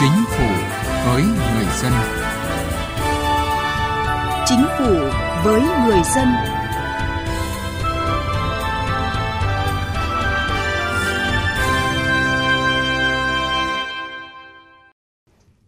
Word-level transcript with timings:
Chính 0.00 0.24
phủ 0.28 0.46
với 1.06 1.22
người 1.22 1.66
dân. 1.82 1.92
Chính 4.46 4.64
phủ 4.78 4.94
với 5.44 5.60
người 5.60 6.00
dân. 6.14 6.28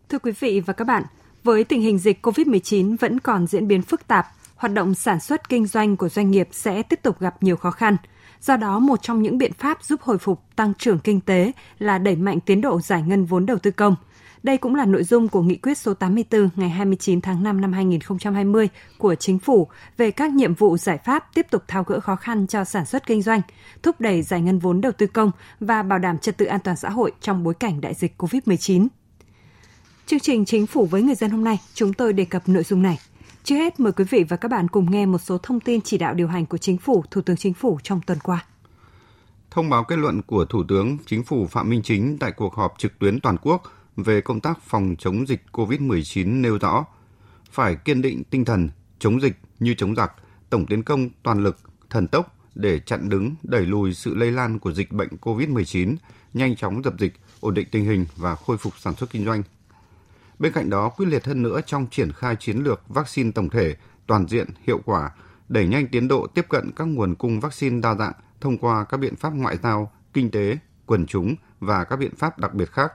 Thưa 0.09 0.19
quý 0.19 0.33
vị 0.41 0.61
và 0.61 0.73
các 0.73 0.85
bạn, 0.85 1.03
với 1.45 1.65
tình 1.65 1.81
hình 1.81 1.99
dịch 1.99 2.27
COVID-19 2.27 2.97
vẫn 3.01 3.21
còn 3.21 3.47
diễn 3.47 3.69
biến 3.69 3.83
phức 3.83 4.07
tạp, 4.07 4.27
hoạt 4.57 4.73
động 4.73 4.95
sản 4.95 5.21
xuất 5.21 5.49
kinh 5.49 5.67
doanh 5.67 5.97
của 5.97 6.09
doanh 6.09 6.31
nghiệp 6.31 6.49
sẽ 6.53 6.83
tiếp 6.83 7.01
tục 7.03 7.21
gặp 7.21 7.43
nhiều 7.43 7.57
khó 7.57 7.71
khăn. 7.71 7.97
Do 8.41 8.57
đó, 8.57 8.79
một 8.79 9.03
trong 9.03 9.23
những 9.23 9.39
biện 9.39 9.53
pháp 9.53 9.85
giúp 9.85 10.01
hồi 10.03 10.19
phục 10.19 10.43
tăng 10.57 10.75
trưởng 10.75 10.99
kinh 10.99 11.21
tế 11.21 11.53
là 11.79 11.99
đẩy 11.99 12.17
mạnh 12.17 12.41
tiến 12.41 12.61
độ 12.61 12.81
giải 12.81 13.03
ngân 13.03 13.25
vốn 13.25 13.47
đầu 13.47 13.59
tư 13.59 13.71
công. 13.71 13.97
Đây 14.43 14.57
cũng 14.57 14.75
là 14.75 14.85
nội 14.85 15.05
dung 15.05 15.29
của 15.29 15.43
nghị 15.43 15.57
quyết 15.57 15.79
số 15.79 15.95
84 15.95 16.49
ngày 16.57 16.71
29 16.71 17.21
tháng 17.21 17.43
5 17.43 17.61
năm 17.61 17.73
2020 17.73 18.69
của 18.99 19.15
Chính 19.15 19.39
phủ 19.39 19.69
về 19.97 20.11
các 20.11 20.33
nhiệm 20.33 20.55
vụ 20.55 20.77
giải 20.77 20.99
pháp 21.05 21.35
tiếp 21.35 21.47
tục 21.51 21.63
tháo 21.69 21.85
gỡ 21.85 22.01
khó 22.01 22.17
khăn 22.17 22.47
cho 22.47 22.65
sản 22.65 22.87
xuất 22.87 23.07
kinh 23.07 23.23
doanh, 23.23 23.41
thúc 23.83 24.01
đẩy 24.01 24.23
giải 24.23 24.41
ngân 24.41 24.59
vốn 24.59 24.81
đầu 24.81 24.93
tư 24.93 25.07
công 25.07 25.31
và 25.61 25.83
bảo 25.83 25.99
đảm 25.99 26.19
trật 26.19 26.37
tự 26.37 26.47
an 26.47 26.61
toàn 26.65 26.77
xã 26.77 26.91
hội 26.91 27.13
trong 27.21 27.43
bối 27.43 27.55
cảnh 27.55 27.81
đại 27.81 27.95
dịch 27.95 28.23
COVID-19. 28.23 28.87
Chương 30.07 30.21
trình 30.21 30.45
Chính 30.45 30.67
phủ 30.67 30.87
với 30.87 31.03
người 31.03 31.15
dân 31.15 31.31
hôm 31.31 31.45
nay, 31.45 31.59
chúng 31.75 31.93
tôi 31.93 32.13
đề 32.13 32.25
cập 32.25 32.49
nội 32.49 32.63
dung 32.63 32.83
này. 32.83 32.99
Trước 33.45 33.57
hết, 33.57 33.81
mời 33.81 33.93
quý 33.93 34.05
vị 34.11 34.25
và 34.29 34.37
các 34.37 34.51
bạn 34.51 34.69
cùng 34.69 34.91
nghe 34.91 35.07
một 35.07 35.19
số 35.19 35.39
thông 35.39 35.61
tin 35.61 35.81
chỉ 35.81 35.99
đạo 35.99 36.15
điều 36.15 36.29
hành 36.29 36.47
của 36.47 36.59
Chính 36.59 36.79
phủ, 36.79 37.05
Thủ 37.11 37.21
tướng 37.21 37.37
Chính 37.37 37.55
phủ 37.55 37.79
trong 37.83 38.01
tuần 38.07 38.19
qua. 38.23 38.45
Thông 39.51 39.71
báo 39.71 39.85
kết 39.85 39.99
luận 39.99 40.23
của 40.23 40.45
Thủ 40.45 40.65
tướng 40.69 40.99
Chính 41.07 41.25
phủ 41.25 41.47
Phạm 41.47 41.71
Minh 41.71 41.83
Chính 41.85 42.19
tại 42.19 42.33
cuộc 42.33 42.55
họp 42.55 42.75
trực 42.79 42.99
tuyến 42.99 43.21
toàn 43.21 43.37
quốc 43.43 43.63
về 43.97 44.21
công 44.21 44.41
tác 44.41 44.63
phòng 44.63 44.95
chống 44.99 45.27
dịch 45.29 45.43
COVID-19 45.53 46.41
nêu 46.41 46.59
rõ, 46.59 46.85
phải 47.51 47.77
kiên 47.77 48.03
định 48.03 48.23
tinh 48.31 48.45
thần 48.45 48.69
chống 48.99 49.21
dịch 49.21 49.39
như 49.59 49.75
chống 49.75 49.95
giặc, 49.95 50.13
tổng 50.51 50.67
tiến 50.67 50.83
công 50.83 51.09
toàn 51.23 51.43
lực, 51.43 51.57
thần 51.91 52.09
tốc 52.09 52.37
để 52.55 52.81
chặn 52.81 53.09
đứng, 53.09 53.35
đẩy 53.43 53.67
lùi 53.67 53.95
sự 53.95 54.15
lây 54.15 54.33
lan 54.33 54.59
của 54.59 54.73
dịch 54.73 54.93
bệnh 54.93 55.09
COVID-19, 55.21 55.97
nhanh 56.35 56.57
chóng 56.57 56.85
dập 56.85 56.95
dịch, 56.99 57.13
ổn 57.41 57.55
định 57.55 57.69
tình 57.71 57.85
hình 57.85 58.07
và 58.17 58.35
khôi 58.35 58.57
phục 58.57 58.79
sản 58.79 58.95
xuất 58.95 59.11
kinh 59.11 59.25
doanh, 59.25 59.43
Bên 60.41 60.53
cạnh 60.53 60.71
đó, 60.71 60.89
quyết 60.89 61.07
liệt 61.07 61.27
hơn 61.27 61.43
nữa 61.43 61.61
trong 61.67 61.87
triển 61.91 62.13
khai 62.13 62.37
chiến 62.37 62.57
lược 62.57 62.83
vaccine 62.89 63.31
tổng 63.35 63.51
thể, 63.51 63.77
toàn 64.07 64.27
diện, 64.29 64.49
hiệu 64.67 64.81
quả, 64.85 65.11
đẩy 65.49 65.67
nhanh 65.67 65.87
tiến 65.89 66.09
độ 66.09 66.27
tiếp 66.27 66.47
cận 66.49 66.71
các 66.77 66.85
nguồn 66.85 67.15
cung 67.15 67.41
vaccine 67.41 67.81
đa 67.81 67.95
dạng 67.95 68.13
thông 68.41 68.59
qua 68.59 68.85
các 68.85 68.97
biện 68.97 69.17
pháp 69.17 69.31
ngoại 69.31 69.57
giao, 69.63 69.93
kinh 70.13 70.31
tế, 70.31 70.59
quần 70.87 71.07
chúng 71.07 71.35
và 71.61 71.85
các 71.85 71.97
biện 71.97 72.17
pháp 72.17 72.39
đặc 72.39 72.55
biệt 72.55 72.73
khác. 72.73 72.93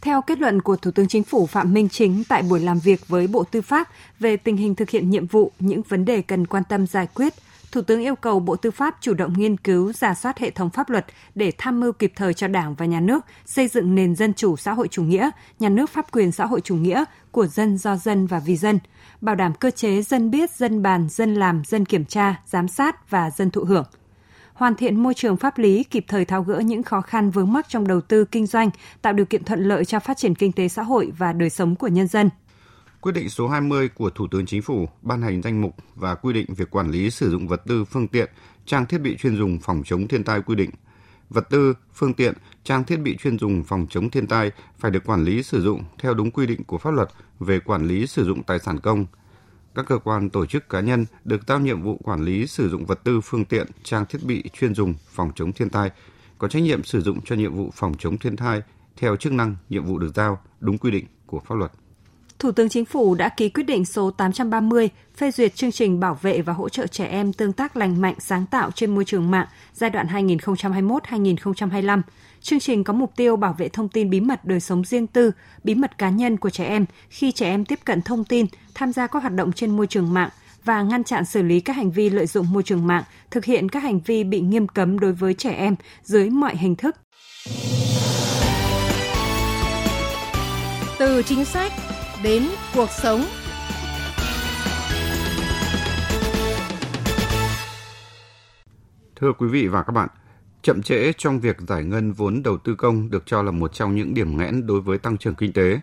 Theo 0.00 0.22
kết 0.22 0.38
luận 0.38 0.62
của 0.62 0.76
Thủ 0.76 0.90
tướng 0.90 1.08
Chính 1.08 1.22
phủ 1.22 1.46
Phạm 1.46 1.74
Minh 1.74 1.88
Chính 1.88 2.24
tại 2.28 2.42
buổi 2.42 2.60
làm 2.60 2.78
việc 2.78 3.08
với 3.08 3.26
Bộ 3.26 3.44
Tư 3.44 3.62
pháp 3.62 3.88
về 4.20 4.36
tình 4.36 4.56
hình 4.56 4.74
thực 4.74 4.90
hiện 4.90 5.10
nhiệm 5.10 5.26
vụ, 5.26 5.52
những 5.58 5.82
vấn 5.82 6.04
đề 6.04 6.22
cần 6.22 6.46
quan 6.46 6.62
tâm 6.68 6.86
giải 6.86 7.08
quyết– 7.14 7.32
Thủ 7.72 7.82
tướng 7.82 8.00
yêu 8.00 8.14
cầu 8.14 8.40
Bộ 8.40 8.56
Tư 8.56 8.70
pháp 8.70 8.96
chủ 9.00 9.14
động 9.14 9.32
nghiên 9.36 9.56
cứu, 9.56 9.92
giả 9.92 10.14
soát 10.14 10.38
hệ 10.38 10.50
thống 10.50 10.70
pháp 10.70 10.90
luật 10.90 11.06
để 11.34 11.52
tham 11.58 11.80
mưu 11.80 11.92
kịp 11.92 12.12
thời 12.16 12.34
cho 12.34 12.48
Đảng 12.48 12.74
và 12.74 12.86
Nhà 12.86 13.00
nước 13.00 13.24
xây 13.46 13.68
dựng 13.68 13.94
nền 13.94 14.14
dân 14.14 14.34
chủ 14.34 14.56
xã 14.56 14.72
hội 14.72 14.88
chủ 14.88 15.02
nghĩa, 15.02 15.30
nhà 15.58 15.68
nước 15.68 15.90
pháp 15.90 16.12
quyền 16.12 16.32
xã 16.32 16.46
hội 16.46 16.60
chủ 16.60 16.76
nghĩa 16.76 17.04
của 17.30 17.46
dân 17.46 17.78
do 17.78 17.96
dân 17.96 18.26
và 18.26 18.38
vì 18.38 18.56
dân, 18.56 18.78
bảo 19.20 19.34
đảm 19.34 19.52
cơ 19.54 19.70
chế 19.70 20.02
dân 20.02 20.30
biết, 20.30 20.50
dân 20.50 20.82
bàn, 20.82 21.08
dân 21.10 21.34
làm, 21.34 21.62
dân 21.64 21.84
kiểm 21.84 22.04
tra, 22.04 22.40
giám 22.46 22.68
sát 22.68 23.10
và 23.10 23.30
dân 23.30 23.50
thụ 23.50 23.64
hưởng 23.64 23.84
hoàn 24.54 24.74
thiện 24.74 25.02
môi 25.02 25.14
trường 25.14 25.36
pháp 25.36 25.58
lý, 25.58 25.84
kịp 25.84 26.04
thời 26.08 26.24
tháo 26.24 26.42
gỡ 26.42 26.58
những 26.58 26.82
khó 26.82 27.00
khăn 27.00 27.30
vướng 27.30 27.52
mắc 27.52 27.66
trong 27.68 27.86
đầu 27.88 28.00
tư 28.00 28.24
kinh 28.24 28.46
doanh, 28.46 28.70
tạo 29.02 29.12
điều 29.12 29.26
kiện 29.26 29.44
thuận 29.44 29.64
lợi 29.64 29.84
cho 29.84 30.00
phát 30.00 30.16
triển 30.16 30.34
kinh 30.34 30.52
tế 30.52 30.68
xã 30.68 30.82
hội 30.82 31.12
và 31.18 31.32
đời 31.32 31.50
sống 31.50 31.76
của 31.76 31.88
nhân 31.88 32.06
dân. 32.06 32.30
Quyết 33.02 33.12
định 33.12 33.28
số 33.28 33.48
20 33.48 33.88
của 33.88 34.10
Thủ 34.10 34.26
tướng 34.30 34.46
Chính 34.46 34.62
phủ 34.62 34.88
ban 35.02 35.22
hành 35.22 35.42
danh 35.42 35.60
mục 35.60 35.76
và 35.94 36.14
quy 36.14 36.32
định 36.32 36.54
việc 36.54 36.70
quản 36.70 36.90
lý 36.90 37.10
sử 37.10 37.30
dụng 37.30 37.48
vật 37.48 37.62
tư, 37.66 37.84
phương 37.84 38.08
tiện, 38.08 38.30
trang 38.66 38.86
thiết 38.86 38.98
bị 38.98 39.16
chuyên 39.16 39.36
dùng 39.36 39.58
phòng 39.60 39.82
chống 39.84 40.08
thiên 40.08 40.24
tai 40.24 40.42
quy 40.42 40.54
định. 40.54 40.70
Vật 41.30 41.50
tư, 41.50 41.74
phương 41.94 42.14
tiện, 42.14 42.34
trang 42.64 42.84
thiết 42.84 42.96
bị 42.96 43.16
chuyên 43.16 43.38
dùng 43.38 43.64
phòng 43.64 43.86
chống 43.90 44.10
thiên 44.10 44.26
tai 44.26 44.50
phải 44.78 44.90
được 44.90 45.04
quản 45.06 45.24
lý 45.24 45.42
sử 45.42 45.62
dụng 45.62 45.84
theo 45.98 46.14
đúng 46.14 46.30
quy 46.30 46.46
định 46.46 46.64
của 46.64 46.78
pháp 46.78 46.90
luật 46.90 47.08
về 47.40 47.60
quản 47.60 47.86
lý 47.86 48.06
sử 48.06 48.24
dụng 48.24 48.42
tài 48.42 48.58
sản 48.58 48.80
công. 48.80 49.06
Các 49.74 49.86
cơ 49.88 49.98
quan 49.98 50.30
tổ 50.30 50.46
chức 50.46 50.68
cá 50.68 50.80
nhân 50.80 51.06
được 51.24 51.40
giao 51.48 51.60
nhiệm 51.60 51.82
vụ 51.82 52.00
quản 52.04 52.24
lý 52.24 52.46
sử 52.46 52.68
dụng 52.68 52.86
vật 52.86 53.00
tư, 53.04 53.20
phương 53.20 53.44
tiện, 53.44 53.66
trang 53.82 54.06
thiết 54.06 54.18
bị 54.24 54.42
chuyên 54.52 54.74
dùng 54.74 54.94
phòng 55.08 55.32
chống 55.34 55.52
thiên 55.52 55.70
tai, 55.70 55.90
có 56.38 56.48
trách 56.48 56.62
nhiệm 56.62 56.84
sử 56.84 57.00
dụng 57.00 57.20
cho 57.24 57.36
nhiệm 57.36 57.54
vụ 57.54 57.70
phòng 57.74 57.94
chống 57.98 58.18
thiên 58.18 58.36
tai 58.36 58.62
theo 58.96 59.16
chức 59.16 59.32
năng, 59.32 59.56
nhiệm 59.68 59.84
vụ 59.84 59.98
được 59.98 60.14
giao 60.14 60.40
đúng 60.60 60.78
quy 60.78 60.90
định 60.90 61.06
của 61.26 61.40
pháp 61.40 61.54
luật. 61.54 61.72
Thủ 62.42 62.52
tướng 62.52 62.68
Chính 62.68 62.84
phủ 62.84 63.14
đã 63.14 63.28
ký 63.28 63.48
quyết 63.48 63.62
định 63.62 63.84
số 63.84 64.10
830 64.10 64.88
phê 65.16 65.30
duyệt 65.30 65.54
chương 65.54 65.72
trình 65.72 66.00
bảo 66.00 66.18
vệ 66.22 66.42
và 66.42 66.52
hỗ 66.52 66.68
trợ 66.68 66.86
trẻ 66.86 67.06
em 67.06 67.32
tương 67.32 67.52
tác 67.52 67.76
lành 67.76 68.00
mạnh 68.00 68.14
sáng 68.18 68.46
tạo 68.46 68.70
trên 68.70 68.94
môi 68.94 69.04
trường 69.04 69.30
mạng 69.30 69.46
giai 69.74 69.90
đoạn 69.90 70.06
2021-2025. 70.06 72.02
Chương 72.40 72.60
trình 72.60 72.84
có 72.84 72.92
mục 72.92 73.12
tiêu 73.16 73.36
bảo 73.36 73.54
vệ 73.58 73.68
thông 73.68 73.88
tin 73.88 74.10
bí 74.10 74.20
mật 74.20 74.44
đời 74.44 74.60
sống 74.60 74.84
riêng 74.84 75.06
tư, 75.06 75.32
bí 75.64 75.74
mật 75.74 75.98
cá 75.98 76.10
nhân 76.10 76.36
của 76.36 76.50
trẻ 76.50 76.64
em 76.64 76.84
khi 77.08 77.32
trẻ 77.32 77.50
em 77.50 77.64
tiếp 77.64 77.78
cận 77.84 78.02
thông 78.02 78.24
tin, 78.24 78.46
tham 78.74 78.92
gia 78.92 79.06
các 79.06 79.22
hoạt 79.22 79.34
động 79.34 79.52
trên 79.52 79.76
môi 79.76 79.86
trường 79.86 80.14
mạng 80.14 80.30
và 80.64 80.82
ngăn 80.82 81.04
chặn 81.04 81.24
xử 81.24 81.42
lý 81.42 81.60
các 81.60 81.76
hành 81.76 81.90
vi 81.90 82.10
lợi 82.10 82.26
dụng 82.26 82.52
môi 82.52 82.62
trường 82.62 82.86
mạng, 82.86 83.02
thực 83.30 83.44
hiện 83.44 83.68
các 83.68 83.82
hành 83.82 84.00
vi 84.00 84.24
bị 84.24 84.40
nghiêm 84.40 84.68
cấm 84.68 84.98
đối 84.98 85.12
với 85.12 85.34
trẻ 85.34 85.50
em 85.50 85.76
dưới 86.02 86.30
mọi 86.30 86.56
hình 86.56 86.76
thức. 86.76 86.96
Từ 90.98 91.22
chính 91.22 91.44
sách 91.44 91.72
đến 92.22 92.42
cuộc 92.74 92.90
sống. 92.90 93.24
Thưa 99.16 99.32
quý 99.38 99.48
vị 99.48 99.66
và 99.66 99.82
các 99.82 99.92
bạn, 99.92 100.08
chậm 100.62 100.82
trễ 100.82 101.12
trong 101.18 101.40
việc 101.40 101.56
giải 101.68 101.84
ngân 101.84 102.12
vốn 102.12 102.42
đầu 102.42 102.58
tư 102.58 102.74
công 102.74 103.10
được 103.10 103.22
cho 103.26 103.42
là 103.42 103.50
một 103.50 103.74
trong 103.74 103.94
những 103.94 104.14
điểm 104.14 104.36
nghẽn 104.36 104.66
đối 104.66 104.80
với 104.80 104.98
tăng 104.98 105.18
trưởng 105.18 105.34
kinh 105.34 105.52
tế. 105.52 105.80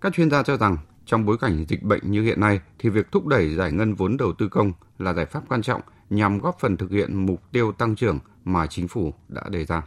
Các 0.00 0.12
chuyên 0.12 0.30
gia 0.30 0.42
cho 0.42 0.56
rằng 0.56 0.76
trong 1.06 1.26
bối 1.26 1.38
cảnh 1.38 1.64
dịch 1.68 1.82
bệnh 1.82 2.10
như 2.10 2.22
hiện 2.22 2.40
nay 2.40 2.60
thì 2.78 2.88
việc 2.88 3.12
thúc 3.12 3.26
đẩy 3.26 3.54
giải 3.54 3.72
ngân 3.72 3.94
vốn 3.94 4.16
đầu 4.16 4.32
tư 4.32 4.48
công 4.48 4.72
là 4.98 5.12
giải 5.12 5.26
pháp 5.26 5.40
quan 5.48 5.62
trọng 5.62 5.80
nhằm 6.10 6.38
góp 6.38 6.56
phần 6.60 6.76
thực 6.76 6.90
hiện 6.90 7.26
mục 7.26 7.42
tiêu 7.52 7.72
tăng 7.72 7.96
trưởng 7.96 8.18
mà 8.44 8.66
chính 8.66 8.88
phủ 8.88 9.14
đã 9.28 9.42
đề 9.50 9.64
ra. 9.64 9.82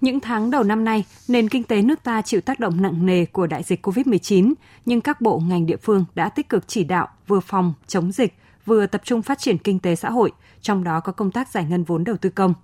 Những 0.00 0.20
tháng 0.20 0.50
đầu 0.50 0.62
năm 0.62 0.84
nay, 0.84 1.04
nền 1.28 1.48
kinh 1.48 1.64
tế 1.64 1.82
nước 1.82 2.02
ta 2.02 2.22
chịu 2.22 2.40
tác 2.40 2.60
động 2.60 2.82
nặng 2.82 3.06
nề 3.06 3.24
của 3.24 3.46
đại 3.46 3.62
dịch 3.62 3.86
COVID-19, 3.86 4.54
nhưng 4.86 5.00
các 5.00 5.20
bộ 5.20 5.38
ngành 5.38 5.66
địa 5.66 5.76
phương 5.76 6.04
đã 6.14 6.28
tích 6.28 6.48
cực 6.48 6.68
chỉ 6.68 6.84
đạo 6.84 7.08
vừa 7.26 7.40
phòng 7.40 7.74
chống 7.86 8.12
dịch, 8.12 8.34
vừa 8.64 8.86
tập 8.86 9.00
trung 9.04 9.22
phát 9.22 9.38
triển 9.38 9.58
kinh 9.58 9.78
tế 9.78 9.96
xã 9.96 10.10
hội, 10.10 10.32
trong 10.60 10.84
đó 10.84 11.00
có 11.00 11.12
công 11.12 11.30
tác 11.30 11.48
giải 11.48 11.64
ngân 11.64 11.84
vốn 11.84 12.04
đầu 12.04 12.16
tư 12.16 12.30
công. 12.30 12.54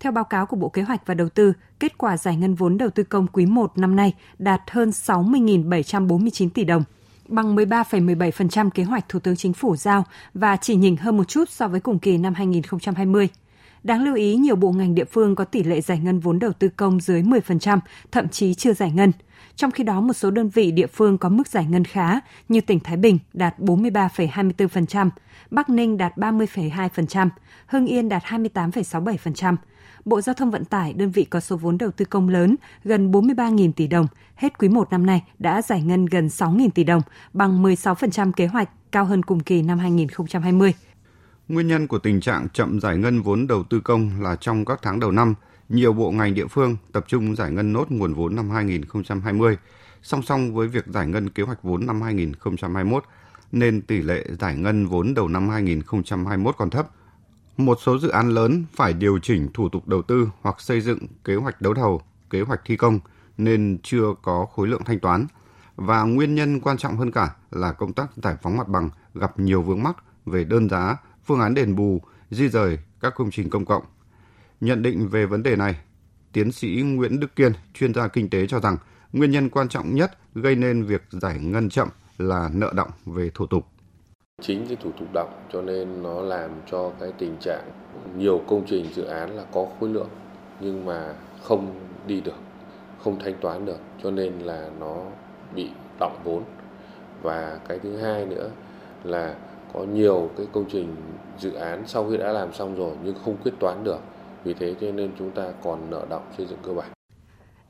Theo 0.00 0.12
báo 0.12 0.24
cáo 0.24 0.46
của 0.46 0.56
Bộ 0.56 0.68
Kế 0.68 0.82
hoạch 0.82 1.06
và 1.06 1.14
Đầu 1.14 1.28
tư, 1.28 1.52
kết 1.80 1.98
quả 1.98 2.16
giải 2.16 2.36
ngân 2.36 2.54
vốn 2.54 2.78
đầu 2.78 2.90
tư 2.90 3.02
công 3.02 3.26
quý 3.26 3.46
1 3.46 3.78
năm 3.78 3.96
nay 3.96 4.14
đạt 4.38 4.60
hơn 4.70 4.90
60.749 4.90 6.48
tỷ 6.50 6.64
đồng, 6.64 6.82
bằng 7.28 7.56
13,17% 7.56 8.70
kế 8.70 8.84
hoạch 8.84 9.08
Thủ 9.08 9.18
tướng 9.18 9.36
Chính 9.36 9.52
phủ 9.52 9.76
giao 9.76 10.04
và 10.34 10.56
chỉ 10.56 10.76
nhỉnh 10.76 10.96
hơn 10.96 11.16
một 11.16 11.24
chút 11.24 11.50
so 11.50 11.68
với 11.68 11.80
cùng 11.80 11.98
kỳ 11.98 12.18
năm 12.18 12.34
2020. 12.34 13.28
Đáng 13.84 14.04
lưu 14.04 14.14
ý, 14.14 14.36
nhiều 14.36 14.56
bộ 14.56 14.72
ngành 14.72 14.94
địa 14.94 15.04
phương 15.04 15.34
có 15.34 15.44
tỷ 15.44 15.62
lệ 15.62 15.80
giải 15.80 15.98
ngân 15.98 16.20
vốn 16.20 16.38
đầu 16.38 16.52
tư 16.52 16.68
công 16.68 17.00
dưới 17.00 17.22
10%, 17.22 17.78
thậm 18.12 18.28
chí 18.28 18.54
chưa 18.54 18.72
giải 18.72 18.90
ngân. 18.90 19.12
Trong 19.56 19.70
khi 19.70 19.84
đó, 19.84 20.00
một 20.00 20.12
số 20.12 20.30
đơn 20.30 20.48
vị 20.48 20.70
địa 20.70 20.86
phương 20.86 21.18
có 21.18 21.28
mức 21.28 21.48
giải 21.48 21.66
ngân 21.66 21.84
khá 21.84 22.20
như 22.48 22.60
tỉnh 22.60 22.80
Thái 22.80 22.96
Bình 22.96 23.18
đạt 23.32 23.58
43,24%, 23.58 25.10
Bắc 25.50 25.70
Ninh 25.70 25.98
đạt 25.98 26.16
30,2%, 26.16 27.28
Hưng 27.66 27.86
Yên 27.86 28.08
đạt 28.08 28.22
28,67%. 28.22 29.56
Bộ 30.04 30.20
Giao 30.20 30.34
thông 30.34 30.50
Vận 30.50 30.64
tải, 30.64 30.92
đơn 30.92 31.10
vị 31.10 31.24
có 31.24 31.40
số 31.40 31.56
vốn 31.56 31.78
đầu 31.78 31.90
tư 31.90 32.04
công 32.04 32.28
lớn, 32.28 32.56
gần 32.84 33.10
43.000 33.10 33.72
tỷ 33.72 33.86
đồng, 33.86 34.06
hết 34.34 34.58
quý 34.58 34.68
1 34.68 34.90
năm 34.90 35.06
nay 35.06 35.22
đã 35.38 35.62
giải 35.62 35.82
ngân 35.82 36.06
gần 36.06 36.26
6.000 36.26 36.70
tỷ 36.70 36.84
đồng, 36.84 37.02
bằng 37.32 37.62
16% 37.62 38.32
kế 38.32 38.46
hoạch, 38.46 38.68
cao 38.92 39.04
hơn 39.04 39.22
cùng 39.22 39.40
kỳ 39.40 39.62
năm 39.62 39.78
2020. 39.78 40.72
Nguyên 41.48 41.68
nhân 41.68 41.86
của 41.86 41.98
tình 41.98 42.20
trạng 42.20 42.48
chậm 42.48 42.80
giải 42.80 42.96
ngân 42.96 43.22
vốn 43.22 43.46
đầu 43.46 43.64
tư 43.70 43.80
công 43.80 44.22
là 44.22 44.36
trong 44.36 44.64
các 44.64 44.78
tháng 44.82 45.00
đầu 45.00 45.10
năm, 45.10 45.34
nhiều 45.68 45.92
bộ 45.92 46.10
ngành 46.10 46.34
địa 46.34 46.46
phương 46.46 46.76
tập 46.92 47.04
trung 47.08 47.36
giải 47.36 47.50
ngân 47.50 47.72
nốt 47.72 47.90
nguồn 47.90 48.14
vốn 48.14 48.36
năm 48.36 48.50
2020, 48.50 49.58
song 50.02 50.22
song 50.22 50.54
với 50.54 50.68
việc 50.68 50.86
giải 50.86 51.06
ngân 51.06 51.30
kế 51.30 51.42
hoạch 51.42 51.62
vốn 51.62 51.86
năm 51.86 52.02
2021, 52.02 53.04
nên 53.52 53.82
tỷ 53.82 54.02
lệ 54.02 54.24
giải 54.40 54.56
ngân 54.56 54.86
vốn 54.86 55.14
đầu 55.14 55.28
năm 55.28 55.48
2021 55.48 56.54
còn 56.58 56.70
thấp. 56.70 56.88
Một 57.56 57.78
số 57.82 57.98
dự 57.98 58.08
án 58.08 58.28
lớn 58.28 58.64
phải 58.76 58.92
điều 58.92 59.18
chỉnh 59.18 59.48
thủ 59.54 59.68
tục 59.68 59.88
đầu 59.88 60.02
tư 60.02 60.28
hoặc 60.40 60.60
xây 60.60 60.80
dựng 60.80 60.98
kế 61.24 61.34
hoạch 61.34 61.60
đấu 61.60 61.74
thầu, 61.74 62.02
kế 62.30 62.40
hoạch 62.40 62.60
thi 62.64 62.76
công 62.76 63.00
nên 63.38 63.78
chưa 63.82 64.14
có 64.22 64.46
khối 64.46 64.68
lượng 64.68 64.84
thanh 64.84 65.00
toán. 65.00 65.26
Và 65.76 66.02
nguyên 66.02 66.34
nhân 66.34 66.60
quan 66.60 66.78
trọng 66.78 66.96
hơn 66.96 67.10
cả 67.10 67.34
là 67.50 67.72
công 67.72 67.92
tác 67.92 68.10
giải 68.16 68.36
phóng 68.42 68.56
mặt 68.56 68.68
bằng 68.68 68.90
gặp 69.14 69.38
nhiều 69.38 69.62
vướng 69.62 69.82
mắc 69.82 69.96
về 70.26 70.44
đơn 70.44 70.68
giá, 70.68 70.96
phương 71.24 71.40
án 71.40 71.54
đền 71.54 71.76
bù, 71.76 72.00
di 72.30 72.48
rời 72.48 72.78
các 73.00 73.14
công 73.16 73.30
trình 73.30 73.50
công 73.50 73.64
cộng. 73.64 73.82
Nhận 74.60 74.82
định 74.82 75.08
về 75.08 75.26
vấn 75.26 75.42
đề 75.42 75.56
này, 75.56 75.76
tiến 76.32 76.52
sĩ 76.52 76.82
Nguyễn 76.84 77.20
Đức 77.20 77.36
Kiên, 77.36 77.52
chuyên 77.74 77.94
gia 77.94 78.08
kinh 78.08 78.30
tế 78.30 78.46
cho 78.46 78.60
rằng 78.60 78.76
Nguyên 79.12 79.30
nhân 79.30 79.50
quan 79.50 79.68
trọng 79.68 79.94
nhất 79.94 80.18
gây 80.34 80.54
nên 80.54 80.84
việc 80.84 81.02
giải 81.10 81.38
ngân 81.38 81.68
chậm 81.68 81.88
là 82.18 82.50
nợ 82.52 82.72
động 82.76 82.90
về 83.06 83.30
thủ 83.34 83.46
tục. 83.46 83.66
Chính 84.42 84.66
cái 84.66 84.76
thủ 84.76 84.90
tục 84.98 85.08
động 85.12 85.32
cho 85.52 85.62
nên 85.62 86.02
nó 86.02 86.20
làm 86.20 86.50
cho 86.70 86.92
cái 87.00 87.12
tình 87.18 87.36
trạng 87.40 87.70
nhiều 88.16 88.42
công 88.48 88.64
trình 88.68 88.86
dự 88.94 89.04
án 89.04 89.30
là 89.30 89.44
có 89.52 89.66
khối 89.80 89.88
lượng 89.88 90.08
nhưng 90.60 90.84
mà 90.86 91.14
không 91.42 91.80
đi 92.06 92.20
được, 92.20 92.38
không 93.04 93.18
thanh 93.24 93.34
toán 93.40 93.64
được 93.64 93.78
cho 94.02 94.10
nên 94.10 94.38
là 94.38 94.70
nó 94.80 95.04
bị 95.54 95.70
động 96.00 96.20
vốn. 96.24 96.42
Và 97.22 97.58
cái 97.68 97.78
thứ 97.78 97.96
hai 97.96 98.26
nữa 98.26 98.50
là 99.04 99.34
có 99.72 99.80
nhiều 99.80 100.30
cái 100.36 100.46
công 100.52 100.64
trình 100.72 100.96
dự 101.38 101.52
án 101.52 101.82
sau 101.86 102.10
khi 102.10 102.16
đã 102.16 102.32
làm 102.32 102.52
xong 102.52 102.76
rồi 102.76 102.92
nhưng 103.04 103.14
không 103.24 103.36
quyết 103.36 103.52
toán 103.60 103.84
được. 103.84 103.98
Vì 104.44 104.54
thế 104.54 104.74
cho 104.80 104.92
nên 104.92 105.10
chúng 105.18 105.30
ta 105.30 105.52
còn 105.64 105.90
nợ 105.90 106.06
động 106.10 106.22
xây 106.36 106.46
dựng 106.46 106.58
cơ 106.62 106.72
bản. 106.72 106.90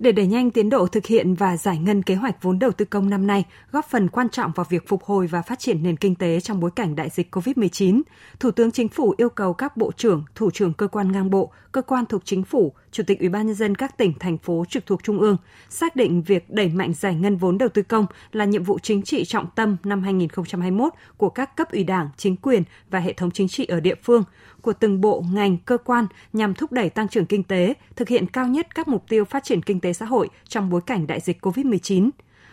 Để 0.03 0.13
đẩy 0.13 0.27
nhanh 0.27 0.51
tiến 0.51 0.71
độ 0.71 0.87
thực 0.87 1.07
hiện 1.07 1.35
và 1.35 1.57
giải 1.57 1.79
ngân 1.79 2.03
kế 2.03 2.15
hoạch 2.15 2.43
vốn 2.43 2.59
đầu 2.59 2.71
tư 2.73 2.85
công 2.85 3.11
năm 3.11 3.27
nay, 3.27 3.45
góp 3.71 3.85
phần 3.91 4.09
quan 4.09 4.29
trọng 4.29 4.53
vào 4.53 4.67
việc 4.69 4.89
phục 4.89 5.05
hồi 5.05 5.27
và 5.27 5.43
phát 5.43 5.59
triển 5.59 5.83
nền 5.83 5.97
kinh 5.97 6.15
tế 6.15 6.41
trong 6.41 6.61
bối 6.61 6.71
cảnh 6.77 6.97
đại 6.97 7.09
dịch 7.11 7.35
COVID-19, 7.37 8.03
Thủ 8.41 8.51
tướng 8.51 8.71
Chính 8.71 8.89
phủ 8.89 9.15
yêu 9.17 9.29
cầu 9.29 9.55
các 9.55 9.77
bộ 9.77 9.93
trưởng, 9.97 10.25
thủ 10.35 10.51
trưởng 10.51 10.73
cơ 10.73 10.87
quan 10.87 11.13
ngang 11.13 11.31
bộ, 11.31 11.53
cơ 11.73 11.83
quan 11.83 12.07
thuộc 12.07 12.23
chính 12.25 12.45
phủ, 12.45 12.73
chủ 12.93 13.03
tịch 13.07 13.21
Ủy 13.21 13.29
ban 13.29 13.47
nhân 13.47 13.55
dân 13.55 13.75
các 13.75 13.99
tỉnh 13.99 14.13
thành 14.19 14.39
phố 14.39 14.65
trực 14.69 14.87
thuộc 14.87 15.03
trung 15.03 15.19
ương 15.19 15.37
xác 15.69 15.97
định 15.97 16.23
việc 16.23 16.51
đẩy 16.51 16.69
mạnh 16.69 16.93
giải 16.95 17.15
ngân 17.15 17.37
vốn 17.37 17.59
đầu 17.59 17.69
tư 17.69 17.83
công 17.83 18.07
là 18.33 18.45
nhiệm 18.45 18.63
vụ 18.63 18.79
chính 18.79 19.03
trị 19.03 19.25
trọng 19.25 19.47
tâm 19.55 19.77
năm 19.85 20.03
2021 20.03 20.93
của 21.17 21.29
các 21.29 21.57
cấp 21.57 21.73
ủy 21.73 21.85
Đảng, 21.85 22.09
chính 22.17 22.37
quyền 22.37 22.63
và 22.91 22.99
hệ 22.99 23.13
thống 23.13 23.31
chính 23.31 23.49
trị 23.49 23.67
ở 23.67 23.81
địa 23.81 23.95
phương, 24.03 24.25
của 24.63 24.73
từng 24.73 25.01
bộ, 25.01 25.25
ngành, 25.33 25.59
cơ 25.59 25.77
quan 25.77 26.07
nhằm 26.33 26.55
thúc 26.55 26.73
đẩy 26.73 26.91
tăng 26.91 27.09
trưởng 27.09 27.27
kinh 27.27 27.43
tế, 27.43 27.75
thực 27.97 28.09
hiện 28.09 28.27
cao 28.27 28.47
nhất 28.47 28.75
các 28.75 28.89
mục 28.89 29.05
tiêu 29.09 29.25
phát 29.25 29.45
triển 29.45 29.63
kinh 29.63 29.81
tế 29.81 29.92
xã 29.93 30.07
hội 30.07 30.29
trong 30.49 30.71
bối 30.71 30.81
cảnh 30.87 31.07
đại 31.07 31.21
dịch 31.21 31.45
COVID-19. 31.45 32.11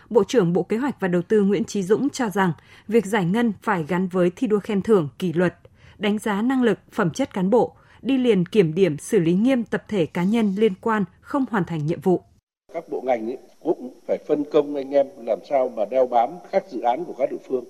Bộ 0.09 0.24
trưởng 0.24 0.53
Bộ 0.53 0.63
Kế 0.63 0.77
hoạch 0.77 1.00
và 1.00 1.07
Đầu 1.07 1.21
tư 1.21 1.41
Nguyễn 1.41 1.63
Trí 1.63 1.83
Dũng 1.83 2.09
cho 2.09 2.30
rằng 2.30 2.51
việc 2.88 3.06
giải 3.06 3.25
ngân 3.25 3.53
phải 3.62 3.86
gắn 3.88 4.07
với 4.07 4.31
thi 4.36 4.47
đua 4.47 4.59
khen 4.59 4.81
thưởng, 4.81 5.09
kỷ 5.19 5.33
luật, 5.33 5.56
đánh 5.97 6.19
giá 6.19 6.41
năng 6.41 6.63
lực, 6.63 6.80
phẩm 6.91 7.09
chất 7.09 7.33
cán 7.33 7.50
bộ, 7.50 7.75
đi 8.01 8.18
liền 8.18 8.45
kiểm 8.45 8.75
điểm 8.75 8.97
xử 8.97 9.19
lý 9.19 9.33
nghiêm 9.33 9.63
tập 9.63 9.83
thể 9.88 10.06
cá 10.06 10.24
nhân 10.24 10.56
liên 10.57 10.74
quan 10.81 11.03
không 11.21 11.45
hoàn 11.51 11.63
thành 11.63 11.86
nhiệm 11.86 12.01
vụ. 12.01 12.21
Các 12.74 12.89
bộ 12.89 13.01
ngành 13.01 13.30
ấy 13.30 13.38
cũng 13.59 13.94
phải 14.07 14.18
phân 14.27 14.44
công 14.51 14.75
anh 14.75 14.92
em 14.92 15.07
làm 15.25 15.39
sao 15.50 15.69
mà 15.75 15.85
đeo 15.85 16.07
bám 16.07 16.30
các 16.51 16.63
dự 16.71 16.81
án 16.81 17.06
của 17.06 17.13
các 17.18 17.31
địa 17.31 17.38
phương 17.47 17.65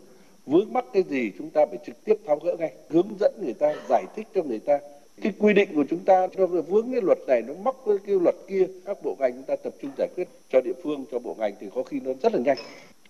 vướng 0.45 0.73
mắc 0.73 0.85
cái 0.93 1.03
gì 1.03 1.31
chúng 1.37 1.49
ta 1.49 1.65
phải 1.65 1.77
trực 1.85 2.05
tiếp 2.05 2.15
tháo 2.27 2.39
gỡ 2.39 2.55
ngay 2.59 2.73
hướng 2.89 3.07
dẫn 3.19 3.33
người 3.41 3.53
ta 3.53 3.73
giải 3.89 4.03
thích 4.15 4.27
cho 4.35 4.43
người 4.43 4.59
ta 4.59 4.79
cái 5.21 5.33
quy 5.39 5.53
định 5.53 5.69
của 5.75 5.83
chúng 5.89 5.99
ta 6.05 6.27
cho 6.37 6.47
vướng 6.47 6.91
cái 6.91 7.01
luật 7.01 7.17
này 7.27 7.41
nó 7.47 7.53
mắc 7.63 7.75
với 7.85 7.97
cái 8.07 8.15
luật 8.23 8.35
kia 8.47 8.67
các 8.85 8.97
bộ 9.03 9.15
ngành 9.19 9.33
chúng 9.33 9.43
ta 9.43 9.55
tập 9.63 9.73
trung 9.81 9.91
giải 9.97 10.07
quyết 10.15 10.27
cho 10.49 10.61
địa 10.61 10.73
phương 10.83 11.05
cho 11.11 11.19
bộ 11.19 11.35
ngành 11.39 11.53
thì 11.59 11.67
có 11.75 11.83
khi 11.83 11.99
nó 11.99 12.11
rất 12.21 12.33
là 12.33 12.39
nhanh. 12.39 12.57